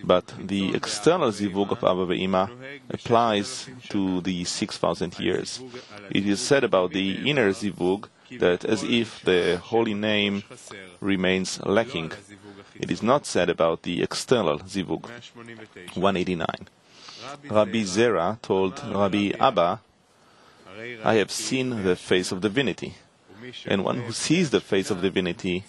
But 0.04 0.32
the 0.38 0.74
external 0.74 1.30
zivug 1.30 1.72
of 1.72 1.84
Abba 1.84 2.06
ve'ima 2.06 2.50
applies 2.90 3.68
to 3.88 4.20
the 4.20 4.44
6,000 4.44 5.18
years. 5.18 5.60
It 6.10 6.26
is 6.26 6.40
said 6.40 6.64
about 6.64 6.92
the 6.92 7.28
inner 7.28 7.50
zivug 7.50 8.08
that 8.38 8.64
as 8.64 8.82
if 8.82 9.22
the 9.22 9.58
holy 9.58 9.94
name 9.94 10.42
remains 11.00 11.60
lacking. 11.64 12.12
It 12.74 12.90
is 12.90 13.02
not 13.02 13.26
said 13.26 13.48
about 13.48 13.82
the 13.82 14.02
external 14.02 14.58
zivug. 14.60 15.08
189. 15.94 16.46
Rabbi 17.50 17.82
Zera 17.82 18.40
told 18.42 18.82
Rabbi 18.84 19.32
Abba, 19.38 19.80
I 21.04 21.14
have 21.14 21.30
seen 21.30 21.82
the 21.84 21.96
face 21.96 22.32
of 22.32 22.40
divinity. 22.40 22.94
And 23.66 23.84
one 23.84 24.00
who 24.00 24.12
sees 24.12 24.50
the 24.50 24.60
face 24.60 24.90
of 24.90 25.00
divinity 25.02 25.64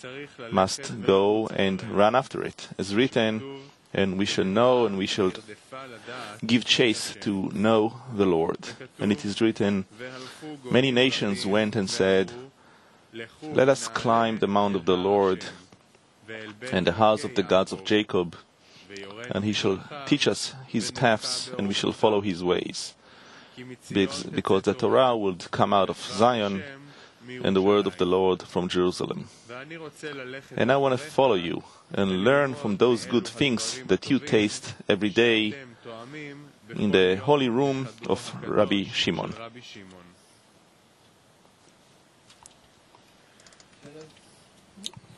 must 0.52 1.06
go 1.06 1.48
and 1.48 1.84
run 1.92 2.16
after 2.16 2.44
it. 2.44 2.70
As 2.78 2.96
written, 2.96 3.62
and 3.94 4.18
we 4.18 4.26
shall 4.26 4.46
know 4.46 4.86
and 4.86 4.98
we 4.98 5.06
shall 5.06 5.32
give 6.46 6.66
chase 6.66 7.16
to 7.22 7.50
know 7.54 7.94
the 8.14 8.26
Lord. 8.26 8.60
And 9.00 9.12
it 9.12 9.26
is 9.26 9.42
written, 9.42 9.86
Many 10.70 10.92
nations 10.92 11.46
went 11.46 11.76
and 11.76 11.90
said, 11.90 12.32
Let 13.42 13.70
us 13.70 13.88
climb 13.88 14.40
the 14.40 14.48
mount 14.48 14.76
of 14.76 14.86
the 14.86 14.98
Lord 14.98 15.46
and 16.72 16.86
the 16.86 16.94
house 16.94 17.24
of 17.24 17.36
the 17.36 17.44
gods 17.44 17.72
of 17.72 17.84
Jacob, 17.84 18.36
and 19.32 19.44
he 19.44 19.54
shall 19.54 19.80
teach 20.06 20.28
us 20.28 20.54
his 20.68 20.92
paths, 20.92 21.50
and 21.58 21.68
we 21.68 21.74
shall 21.74 21.94
follow 21.94 22.22
his 22.22 22.44
ways. 22.44 22.94
Because 23.92 24.64
the 24.64 24.74
Torah 24.74 25.16
would 25.16 25.50
come 25.52 25.74
out 25.74 25.90
of 25.90 25.98
Zion, 25.98 26.64
and 27.44 27.56
the 27.56 27.62
word 27.62 27.88
of 27.88 27.98
the 27.98 28.06
Lord 28.06 28.42
from 28.44 28.68
Jerusalem. 28.68 29.28
And 30.56 30.72
I 30.72 30.78
want 30.78 30.94
to 30.94 30.98
follow 30.98 31.36
you 31.36 31.64
and 31.94 32.24
learn 32.24 32.54
from 32.54 32.78
those 32.78 33.06
good 33.06 33.28
things 33.28 33.82
that 33.88 34.10
you 34.10 34.20
taste 34.20 34.74
every 34.88 35.10
day 35.10 35.54
in 36.76 36.92
the 36.92 37.16
holy 37.16 37.50
room 37.50 37.88
of 38.08 38.34
Rabbi 38.46 38.86
Shimon. 38.94 39.34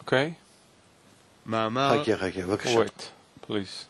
Okay? 0.01 0.35
Wait, 1.45 3.11
please. 3.41 3.85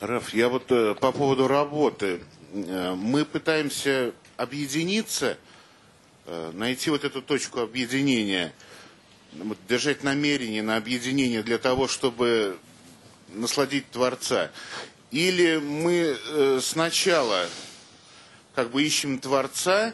Раф, 0.00 0.32
я 0.32 0.48
вот 0.48 0.70
э, 0.72 0.94
по 0.94 1.12
поводу 1.12 1.46
работы. 1.46 2.22
Э, 2.52 2.94
Мы 2.96 3.24
пытаемся 3.24 4.12
объединиться, 4.36 5.38
э, 6.26 6.50
найти 6.52 6.90
вот 6.90 7.04
эту 7.04 7.22
точку 7.22 7.60
объединения, 7.60 8.52
держать 9.68 10.02
намерение 10.02 10.62
на 10.62 10.76
объединение 10.76 11.42
для 11.42 11.58
того, 11.58 11.86
чтобы 11.86 12.58
насладить 13.28 13.88
Творца. 13.90 14.50
Или 15.12 15.58
мы 15.58 16.16
э, 16.18 16.60
сначала 16.62 17.48
как 18.54 18.70
бы 18.70 18.82
ищем 18.82 19.18
Творца, 19.20 19.92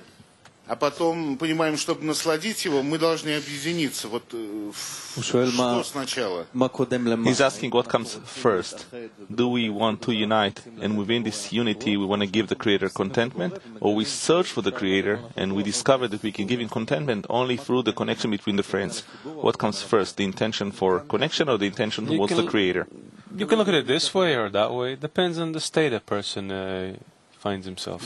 а 0.67 0.75
потом 0.75 1.39
понимаем, 1.39 1.77
чтобы 1.77 2.05
насладить 2.05 2.65
его, 2.65 2.83
мы 2.83 2.99
должны 2.99 3.37
объединиться. 3.37 4.09
Вот 4.09 4.25
э, 4.33 4.73
что 5.21 5.85
сначала? 5.85 6.47
He's 6.55 7.41
asking 7.41 7.71
what 7.71 7.89
comes 7.89 8.19
first. 8.25 8.87
Do 9.31 9.49
we 9.49 9.69
want 9.69 10.01
to 10.03 10.13
unite, 10.13 10.63
and 10.81 10.99
within 10.99 11.23
this 11.23 11.53
unity 11.53 11.97
we 11.97 12.05
want 12.05 12.23
to 12.23 12.27
give 12.27 12.49
the 12.49 12.57
Creator 12.57 12.89
contentment, 12.89 13.59
or 13.81 13.95
we 13.95 14.05
search 14.05 14.49
for 14.49 14.63
the 14.63 14.73
Creator 14.73 15.21
and 15.37 15.55
we 15.55 15.63
discover 15.63 16.09
that 16.09 16.23
we 16.23 16.33
can 16.33 16.47
give 16.47 16.61
Him 16.61 16.69
contentment 16.69 17.27
only 17.31 17.57
through 17.57 17.83
the 17.83 17.93
connection 17.93 18.31
between 18.31 18.57
the 18.57 18.65
friends? 18.65 19.05
What 19.25 19.59
comes 19.59 19.83
first, 19.83 20.17
the 20.17 20.25
intention 20.25 20.73
for 20.73 21.01
connection 21.01 21.49
or 21.49 21.59
the 21.59 21.67
intention 21.67 22.07
towards 22.07 22.35
the 22.35 22.45
Creator? 22.45 22.89
You 23.37 23.47
can 23.47 23.59
look 23.59 23.69
at 23.69 23.75
it 23.75 23.87
this 23.87 24.13
way 24.15 24.35
or 24.35 24.49
that 24.51 24.73
way. 24.73 24.95
It 24.95 25.01
depends 25.01 25.39
on 25.39 25.53
the 25.53 25.61
state 25.61 25.93
a 25.93 26.01
person 26.01 26.51
uh, 26.51 26.97
finds 27.39 27.67
himself. 27.67 28.03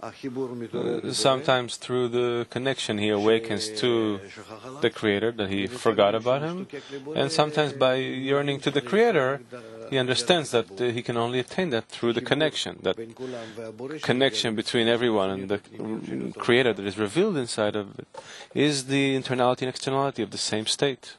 Uh, 0.00 1.12
sometimes 1.12 1.76
through 1.76 2.06
the 2.08 2.46
connection 2.50 2.98
he 2.98 3.08
awakens 3.08 3.68
to 3.80 4.20
the 4.80 4.90
Creator 4.90 5.32
that 5.32 5.50
he 5.50 5.66
forgot 5.66 6.14
about 6.14 6.42
him, 6.42 6.68
and 7.16 7.32
sometimes 7.32 7.72
by 7.72 7.96
yearning 7.96 8.60
to 8.60 8.70
the 8.70 8.80
Creator, 8.80 9.40
he 9.90 9.98
understands 9.98 10.52
that 10.52 10.80
uh, 10.80 10.84
he 10.84 11.02
can 11.02 11.16
only 11.16 11.40
attain 11.40 11.70
that 11.70 11.88
through 11.88 12.12
the 12.12 12.20
connection, 12.20 12.78
that 12.82 12.96
connection 14.02 14.54
between 14.54 14.86
everyone 14.86 15.30
and 15.30 15.48
the 15.48 15.58
mm, 15.58 16.32
Creator 16.36 16.74
that 16.74 16.86
is 16.86 16.96
revealed 16.96 17.36
inside 17.36 17.74
of 17.74 17.98
it 17.98 18.06
is 18.54 18.86
the 18.86 19.16
internality 19.20 19.62
and 19.62 19.70
externality 19.70 20.22
of 20.22 20.30
the 20.30 20.38
same 20.38 20.66
state. 20.66 21.17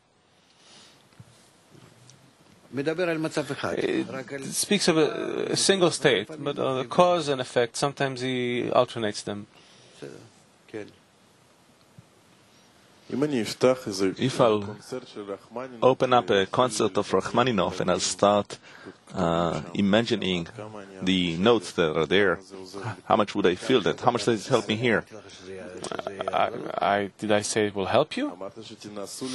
Uh, 2.72 4.24
it 4.30 4.54
speaks 4.54 4.88
of 4.88 4.98
a, 4.98 5.52
a 5.52 5.56
single 5.56 5.92
state, 5.92 6.28
but 6.28 6.56
the 6.56 6.86
cause 6.86 7.28
and 7.28 7.42
effect, 7.42 7.76
sometimes 7.76 8.22
he 8.22 8.70
alternates 8.72 9.24
them. 9.24 9.48
If 13.12 14.40
I'll 14.40 14.78
open 15.82 16.14
up 16.14 16.30
a 16.30 16.46
concert 16.46 16.96
of 16.96 17.12
Rachmaninoff 17.12 17.80
and 17.80 17.90
I'll 17.90 18.00
start 18.00 18.60
uh, 19.16 19.62
imagining 19.74 20.48
the 21.02 21.36
notes 21.38 21.72
that 21.72 21.98
are 21.98 22.06
there, 22.06 22.40
how 23.06 23.16
much 23.16 23.34
would 23.34 23.48
I 23.48 23.56
feel 23.56 23.82
that? 23.82 24.00
How 24.02 24.12
much 24.12 24.26
does 24.26 24.46
it 24.46 24.50
help 24.50 24.68
me 24.68 24.76
here? 24.76 25.06
I, 26.32 26.52
I, 26.78 27.10
did 27.18 27.32
I 27.32 27.42
say 27.42 27.66
it 27.68 27.76
will 27.76 27.88
help 27.88 28.16
you? 28.16 28.38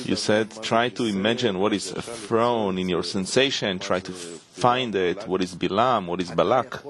You 0.05 0.15
said 0.15 0.53
try 0.63 0.89
to 0.91 1.05
imagine 1.07 1.59
what 1.59 1.73
is 1.73 1.91
thrown 1.91 2.79
in 2.79 2.89
your 2.89 3.03
sensation, 3.03 3.81
try 3.81 3.99
to 3.99 4.13
find 4.13 4.95
it, 4.95 5.27
what 5.27 5.43
is 5.43 5.53
Bilam, 5.57 6.07
what 6.07 6.21
is 6.21 6.31
Balak. 6.31 6.81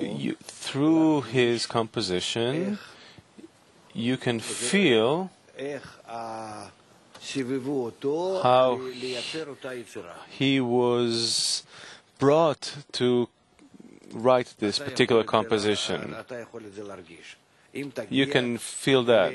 You, 0.00 0.36
through 0.42 1.22
his 1.22 1.64
composition, 1.64 2.78
you 3.94 4.18
can 4.18 4.38
feel 4.40 5.30
how 8.42 8.80
he 10.30 10.60
was 10.60 11.62
brought 12.18 12.74
to 12.92 13.28
write 14.12 14.54
this 14.58 14.78
particular 14.78 15.24
composition. 15.24 16.14
You 18.10 18.26
can 18.26 18.58
feel 18.58 19.02
that. 19.04 19.32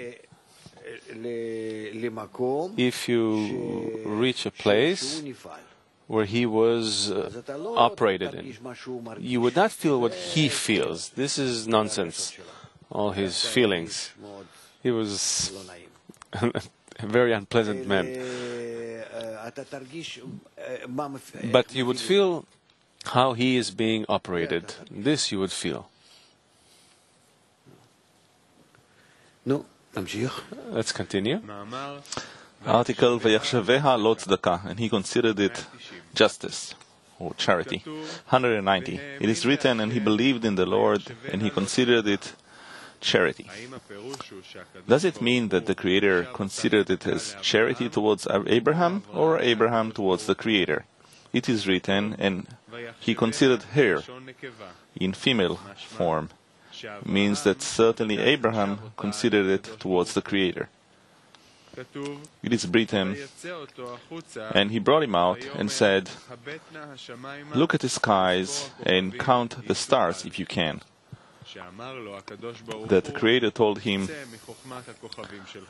If 2.77 3.07
you 3.07 4.01
reach 4.05 4.45
a 4.45 4.51
place 4.51 5.21
where 6.07 6.25
he 6.25 6.45
was 6.45 7.11
uh, 7.11 7.29
operated 7.75 8.33
in, 8.33 8.53
you 9.19 9.39
would 9.41 9.55
not 9.55 9.71
feel 9.71 10.01
what 10.01 10.13
he 10.13 10.49
feels. 10.49 11.09
This 11.09 11.37
is 11.37 11.67
nonsense. 11.67 12.37
All 12.89 13.11
his 13.11 13.45
feelings. 13.45 14.11
He 14.83 14.91
was 14.91 15.53
a 16.33 16.61
very 17.05 17.33
unpleasant 17.33 17.87
man. 17.87 18.07
But 21.51 21.75
you 21.75 21.85
would 21.85 21.99
feel 21.99 22.45
how 23.05 23.33
he 23.33 23.57
is 23.57 23.71
being 23.71 24.05
operated. 24.07 24.75
This 24.89 25.31
you 25.31 25.39
would 25.39 25.51
feel. 25.51 25.89
Let's 30.69 30.91
continue. 30.91 31.41
Article 32.65 33.19
Vayachsheveha 33.19 33.99
lo 33.99 34.13
daka, 34.15 34.61
and 34.67 34.79
he 34.79 34.87
considered 34.87 35.39
it 35.39 35.65
justice 36.13 36.75
or 37.19 37.33
charity. 37.33 37.81
190. 37.85 38.99
It 39.19 39.29
is 39.29 39.45
written, 39.45 39.79
and 39.79 39.91
he 39.91 39.99
believed 39.99 40.45
in 40.45 40.55
the 40.55 40.65
Lord, 40.65 41.01
and 41.31 41.41
he 41.41 41.49
considered 41.49 42.07
it 42.07 42.33
charity. 43.01 43.49
Does 44.87 45.03
it 45.03 45.21
mean 45.21 45.49
that 45.49 45.65
the 45.65 45.75
Creator 45.75 46.27
considered 46.33 46.89
it 46.89 47.05
as 47.07 47.35
charity 47.41 47.89
towards 47.89 48.27
Abraham 48.47 49.03
or 49.13 49.39
Abraham 49.39 49.91
towards 49.91 50.27
the 50.27 50.35
Creator? 50.35 50.85
It 51.33 51.49
is 51.49 51.67
written, 51.67 52.15
and 52.19 52.47
he 52.99 53.15
considered 53.15 53.63
her 53.73 54.03
in 54.95 55.13
female 55.13 55.59
form, 55.87 56.29
means 57.05 57.43
that 57.43 57.61
certainly 57.61 58.17
Abraham 58.19 58.79
considered 58.97 59.47
it 59.47 59.79
towards 59.79 60.13
the 60.13 60.21
Creator. 60.21 60.69
It 62.43 62.51
is 62.51 62.67
written, 62.67 63.15
and 64.53 64.71
he 64.71 64.79
brought 64.79 65.03
him 65.03 65.15
out 65.15 65.39
and 65.55 65.71
said, 65.71 66.09
Look 67.55 67.73
at 67.73 67.79
the 67.79 67.89
skies 67.89 68.69
and 68.83 69.17
count 69.17 69.67
the 69.67 69.75
stars 69.75 70.25
if 70.25 70.37
you 70.37 70.45
can 70.45 70.81
that 72.87 73.03
the 73.05 73.11
Creator 73.11 73.51
told 73.51 73.79
him, 73.79 74.07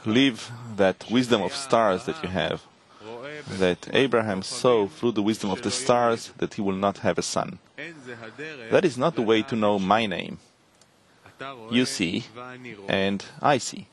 Leave 0.05 0.51
that 0.75 1.05
wisdom 1.09 1.41
of 1.41 1.53
stars 1.53 2.05
that 2.05 2.21
you 2.23 2.29
have. 2.29 2.61
That 3.59 3.89
Abraham 3.93 4.43
saw 4.43 4.87
through 4.87 5.13
the 5.13 5.23
wisdom 5.23 5.49
of 5.49 5.61
the 5.61 5.71
stars 5.71 6.31
that 6.37 6.53
he 6.53 6.61
will 6.61 6.75
not 6.75 6.99
have 6.99 7.17
a 7.17 7.23
son. 7.23 7.59
That 8.69 8.85
is 8.85 8.97
not 8.97 9.15
the 9.15 9.21
way 9.23 9.41
to 9.43 9.55
know 9.55 9.79
my 9.79 10.05
name. 10.05 10.37
You 11.71 11.85
see, 11.85 12.25
and 12.87 13.25
I 13.41 13.57
see. 13.57 13.87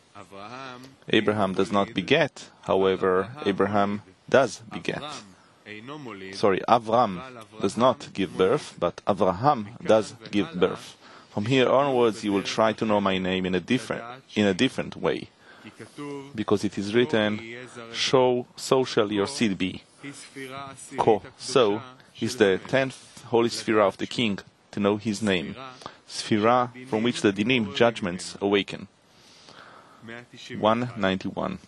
Abraham 1.09 1.55
does 1.55 1.73
not 1.73 1.95
beget, 1.95 2.51
however, 2.63 3.31
Abraham 3.47 4.03
does 4.29 4.61
beget. 4.71 5.03
Sorry, 6.35 6.61
Avram 6.69 7.21
does 7.61 7.77
not 7.77 8.13
give 8.13 8.37
birth, 8.37 8.75
but 8.79 9.01
Avraham 9.07 9.79
does 9.83 10.15
give 10.31 10.53
birth. 10.55 10.97
From 11.31 11.47
here 11.47 11.69
onwards, 11.69 12.25
you 12.25 12.33
will 12.33 12.43
try 12.43 12.73
to 12.73 12.85
know 12.85 13.01
my 13.01 13.19
name 13.19 13.47
in 13.47 13.55
a 13.55 13.61
different, 13.61 14.03
in 14.35 14.47
a 14.47 14.55
different 14.55 14.97
way. 14.97 15.29
Because 16.35 16.65
it 16.65 16.79
is 16.79 16.95
written, 16.95 17.41
show, 17.93 18.47
so 18.57 18.85
shall 18.85 19.13
your 19.13 19.27
seed 19.27 19.59
be. 19.59 19.83
Ko, 20.97 21.23
so, 21.37 21.83
is 22.21 22.37
the 22.37 22.59
tenth 22.67 23.25
holy 23.25 23.49
sphere 23.49 23.81
of 23.81 23.97
the 23.99 24.07
king, 24.07 24.39
to 24.71 24.81
know 24.81 24.97
his 24.97 25.23
name. 25.23 25.55
Sphira, 26.09 26.71
from 26.89 27.03
which 27.03 27.21
the 27.21 27.33
dinim, 27.33 27.75
judgments, 27.75 28.37
awaken. 28.41 28.89
191. 30.59 31.59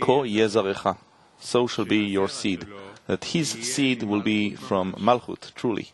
Ko 0.00 0.22
yezarecha, 0.24 0.96
so 1.38 1.66
shall 1.66 1.84
be 1.84 1.98
your 1.98 2.28
seed, 2.28 2.66
that 3.06 3.24
his 3.24 3.50
seed 3.50 4.02
will 4.02 4.22
be 4.22 4.54
from 4.54 4.92
Malchut, 4.94 5.52
truly. 5.54 5.92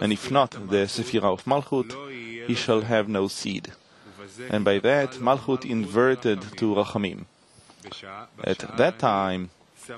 And 0.00 0.12
if 0.12 0.30
not 0.30 0.52
the 0.52 0.86
Sephirah 0.86 1.32
of 1.32 1.44
Malchut, 1.44 1.92
he 2.46 2.54
shall 2.54 2.82
have 2.82 3.08
no 3.08 3.28
seed. 3.28 3.72
And 4.50 4.64
by 4.64 4.78
that, 4.80 5.12
Malchut 5.20 5.64
inverted 5.64 6.40
to 6.58 6.74
Rachamim. 6.74 7.26
At 8.42 8.76
that 8.76 8.98
time, 8.98 9.50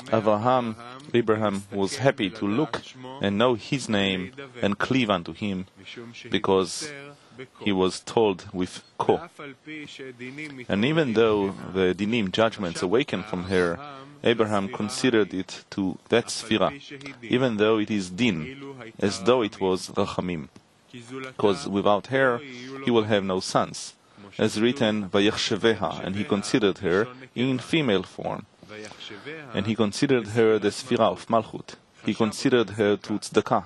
Avraham, 0.09 0.75
Abraham 1.15 1.63
was 1.73 1.97
happy 1.97 2.29
to 2.31 2.47
look 2.47 2.83
and 3.23 3.39
know 3.39 3.55
his 3.55 3.89
name 3.89 4.33
and 4.61 4.79
cleave 4.79 5.09
unto 5.09 5.33
him, 5.33 5.67
because 6.31 6.93
he 7.61 7.73
was 7.73 8.01
told 8.01 8.47
with 8.53 8.83
Ko. 8.99 9.21
And 10.69 10.85
even 10.85 11.15
though 11.15 11.55
the 11.73 11.95
dinim 11.95 12.33
judgments 12.33 12.83
awakened 12.83 13.25
from 13.27 13.45
her 13.45 13.79
Abraham 14.25 14.69
considered 14.69 15.33
it 15.33 15.65
to 15.71 15.99
that 16.09 16.27
Sfira, 16.27 16.73
even 17.23 17.57
though 17.57 17.79
it 17.79 17.91
is 17.91 18.11
Din, 18.11 18.75
as 18.99 19.23
though 19.23 19.43
it 19.43 19.61
was 19.61 19.89
Rachamim. 19.91 20.49
Because 20.91 21.69
without 21.69 22.09
her, 22.09 22.39
he 22.85 22.91
will 22.91 23.05
have 23.05 23.25
no 23.25 23.41
sons. 23.41 23.95
As 24.39 24.61
written, 24.61 25.09
Vayachsheveha, 25.09 26.05
and 26.05 26.17
he 26.17 26.25
considered 26.25 26.79
her 26.79 27.07
in 27.35 27.59
female 27.59 28.03
form. 28.03 28.47
And 29.55 29.67
he 29.67 29.75
considered 29.75 30.29
her 30.29 30.59
the 30.59 30.69
Sfira 30.69 31.11
of 31.13 31.27
Malchut. 31.27 31.77
He 32.05 32.15
considered 32.15 32.71
her 32.71 32.97
to 32.97 33.13
Tzedakah, 33.15 33.65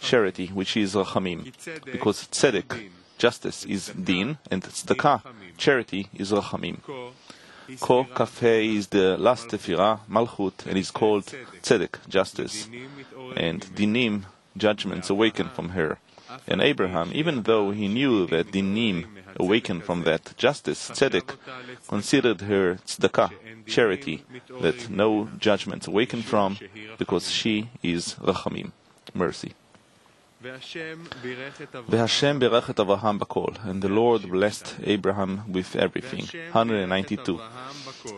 charity, 0.00 0.48
which 0.48 0.76
is 0.76 0.94
Rachamim. 0.94 1.52
Because 1.84 2.28
Tzedek, 2.28 2.90
justice, 3.18 3.64
is 3.64 3.88
Din, 3.88 4.38
and 4.50 4.62
Tzedakah, 4.62 5.22
charity, 5.56 6.08
is 6.14 6.32
Rachamim. 6.32 6.78
Ko 7.80 8.04
Kafe 8.04 8.76
is 8.76 8.88
the 8.88 9.16
last 9.16 9.48
Sephirah, 9.48 10.00
Malchut, 10.08 10.66
and 10.66 10.76
is 10.78 10.90
called 10.90 11.24
Tzedek, 11.62 12.08
justice. 12.08 12.68
And 13.36 13.62
Dinim, 13.74 14.24
judgments, 14.56 15.10
awaken 15.10 15.48
from 15.48 15.70
her. 15.70 15.98
And 16.46 16.60
Abraham, 16.60 17.10
even 17.12 17.42
though 17.42 17.70
he 17.70 17.88
knew 17.88 18.26
that 18.26 18.52
Dinim 18.52 19.06
awakened 19.36 19.84
from 19.84 20.04
that 20.04 20.34
justice, 20.36 20.90
Tzedek, 20.90 21.36
considered 21.88 22.42
her 22.42 22.78
Tzedakah, 22.86 23.30
charity, 23.66 24.24
that 24.60 24.90
no 24.90 25.28
judgments 25.38 25.86
awaken 25.86 26.22
from, 26.22 26.58
because 26.98 27.30
she 27.30 27.70
is 27.82 28.14
Rachamim, 28.20 28.72
mercy. 29.14 29.52
Berechet 30.42 32.34
Avraham 32.74 33.18
bakol, 33.18 33.56
and 33.64 33.80
the 33.80 33.88
Lord 33.88 34.28
blessed 34.28 34.74
Abraham 34.82 35.44
with 35.46 35.76
everything. 35.76 36.26
192. 36.50 37.40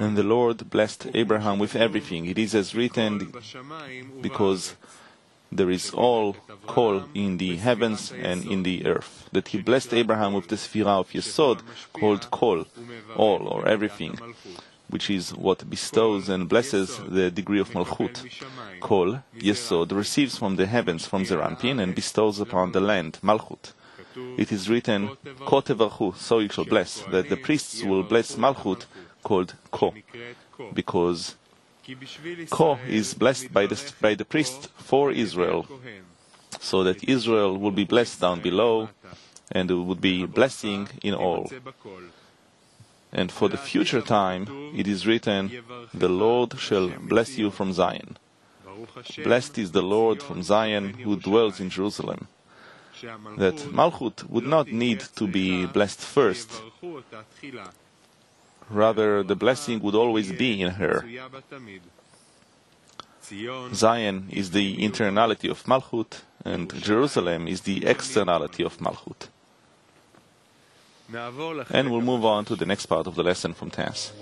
And 0.00 0.16
the 0.16 0.22
Lord 0.22 0.70
blessed 0.70 1.08
Abraham 1.12 1.58
with 1.58 1.76
everything. 1.76 2.24
It 2.24 2.38
is 2.38 2.54
as 2.54 2.74
written 2.74 3.30
because 4.22 4.74
there 5.52 5.70
is 5.70 5.90
all 5.90 6.34
call 6.66 7.04
in 7.14 7.36
the 7.36 7.56
heavens 7.56 8.10
and 8.10 8.44
in 8.46 8.62
the 8.62 8.86
earth. 8.86 9.28
That 9.32 9.48
he 9.48 9.60
blessed 9.60 9.92
Abraham 9.92 10.32
with 10.32 10.48
the 10.48 10.56
sphera 10.56 11.00
of 11.00 11.10
Yesod 11.10 11.60
called 11.92 12.30
Kol, 12.30 12.64
all 13.16 13.46
or 13.48 13.68
everything 13.68 14.18
which 14.94 15.10
is 15.10 15.34
what 15.34 15.68
bestows 15.68 16.28
and 16.28 16.48
blesses 16.48 17.00
the 17.08 17.28
degree 17.28 17.58
of 17.58 17.68
Malchut. 17.70 18.16
Kol, 18.78 19.24
Yesod, 19.36 19.90
receives 19.90 20.38
from 20.38 20.54
the 20.54 20.66
heavens, 20.66 21.04
from 21.04 21.24
Zeir 21.24 21.40
Anpin, 21.40 21.82
and 21.82 21.96
bestows 21.96 22.38
upon 22.38 22.70
the 22.70 22.80
land, 22.80 23.18
Malchut. 23.20 23.72
It 24.38 24.52
is 24.52 24.70
written, 24.70 25.00
Ko 25.44 25.62
tevarchu, 25.62 26.14
so 26.16 26.38
you 26.38 26.48
shall 26.48 26.64
bless, 26.64 27.00
that 27.10 27.28
the 27.28 27.36
priests 27.36 27.82
will 27.82 28.04
bless 28.04 28.36
Malchut, 28.36 28.86
called 29.24 29.56
Ko, 29.72 29.92
because 30.72 31.34
Ko 32.50 32.78
is 32.86 33.14
blessed 33.14 33.52
by 33.52 33.66
the, 33.66 33.92
by 34.00 34.14
the 34.14 34.24
priest 34.24 34.68
for 34.76 35.10
Israel, 35.10 35.66
so 36.60 36.84
that 36.84 37.02
Israel 37.08 37.58
will 37.58 37.72
be 37.72 37.84
blessed 37.84 38.20
down 38.20 38.38
below, 38.40 38.90
and 39.50 39.72
it 39.72 39.74
would 39.74 40.00
be 40.00 40.24
blessing 40.24 40.88
in 41.02 41.14
all. 41.14 41.50
And 43.14 43.30
for 43.30 43.48
the 43.48 43.56
future 43.56 44.00
time, 44.00 44.72
it 44.74 44.88
is 44.88 45.06
written, 45.06 45.50
The 45.94 46.08
Lord 46.08 46.58
shall 46.58 46.88
bless 46.88 47.38
you 47.38 47.50
from 47.50 47.72
Zion. 47.72 48.16
Blessed 49.22 49.58
is 49.58 49.70
the 49.72 49.82
Lord 49.82 50.22
from 50.22 50.42
Zion 50.42 50.94
who 50.94 51.16
dwells 51.16 51.60
in 51.60 51.70
Jerusalem. 51.70 52.26
That 53.38 53.56
Malchut 53.72 54.28
would 54.28 54.46
not 54.46 54.68
need 54.68 55.00
to 55.16 55.26
be 55.26 55.66
blessed 55.66 56.00
first. 56.00 56.50
Rather, 58.70 59.22
the 59.22 59.36
blessing 59.36 59.80
would 59.80 59.94
always 59.94 60.32
be 60.32 60.60
in 60.60 60.72
her. 60.72 61.04
Zion 63.72 64.28
is 64.30 64.50
the 64.50 64.76
internality 64.76 65.50
of 65.50 65.64
Malchut, 65.64 66.22
and 66.44 66.72
Jerusalem 66.82 67.46
is 67.46 67.62
the 67.62 67.86
externality 67.86 68.64
of 68.64 68.78
Malchut. 68.78 69.28
And 71.70 71.90
we'll 71.90 72.00
move 72.00 72.24
on 72.24 72.44
to 72.46 72.56
the 72.56 72.66
next 72.66 72.86
part 72.86 73.06
of 73.06 73.14
the 73.14 73.22
lesson 73.22 73.54
from 73.54 73.70
TES. 73.70 74.12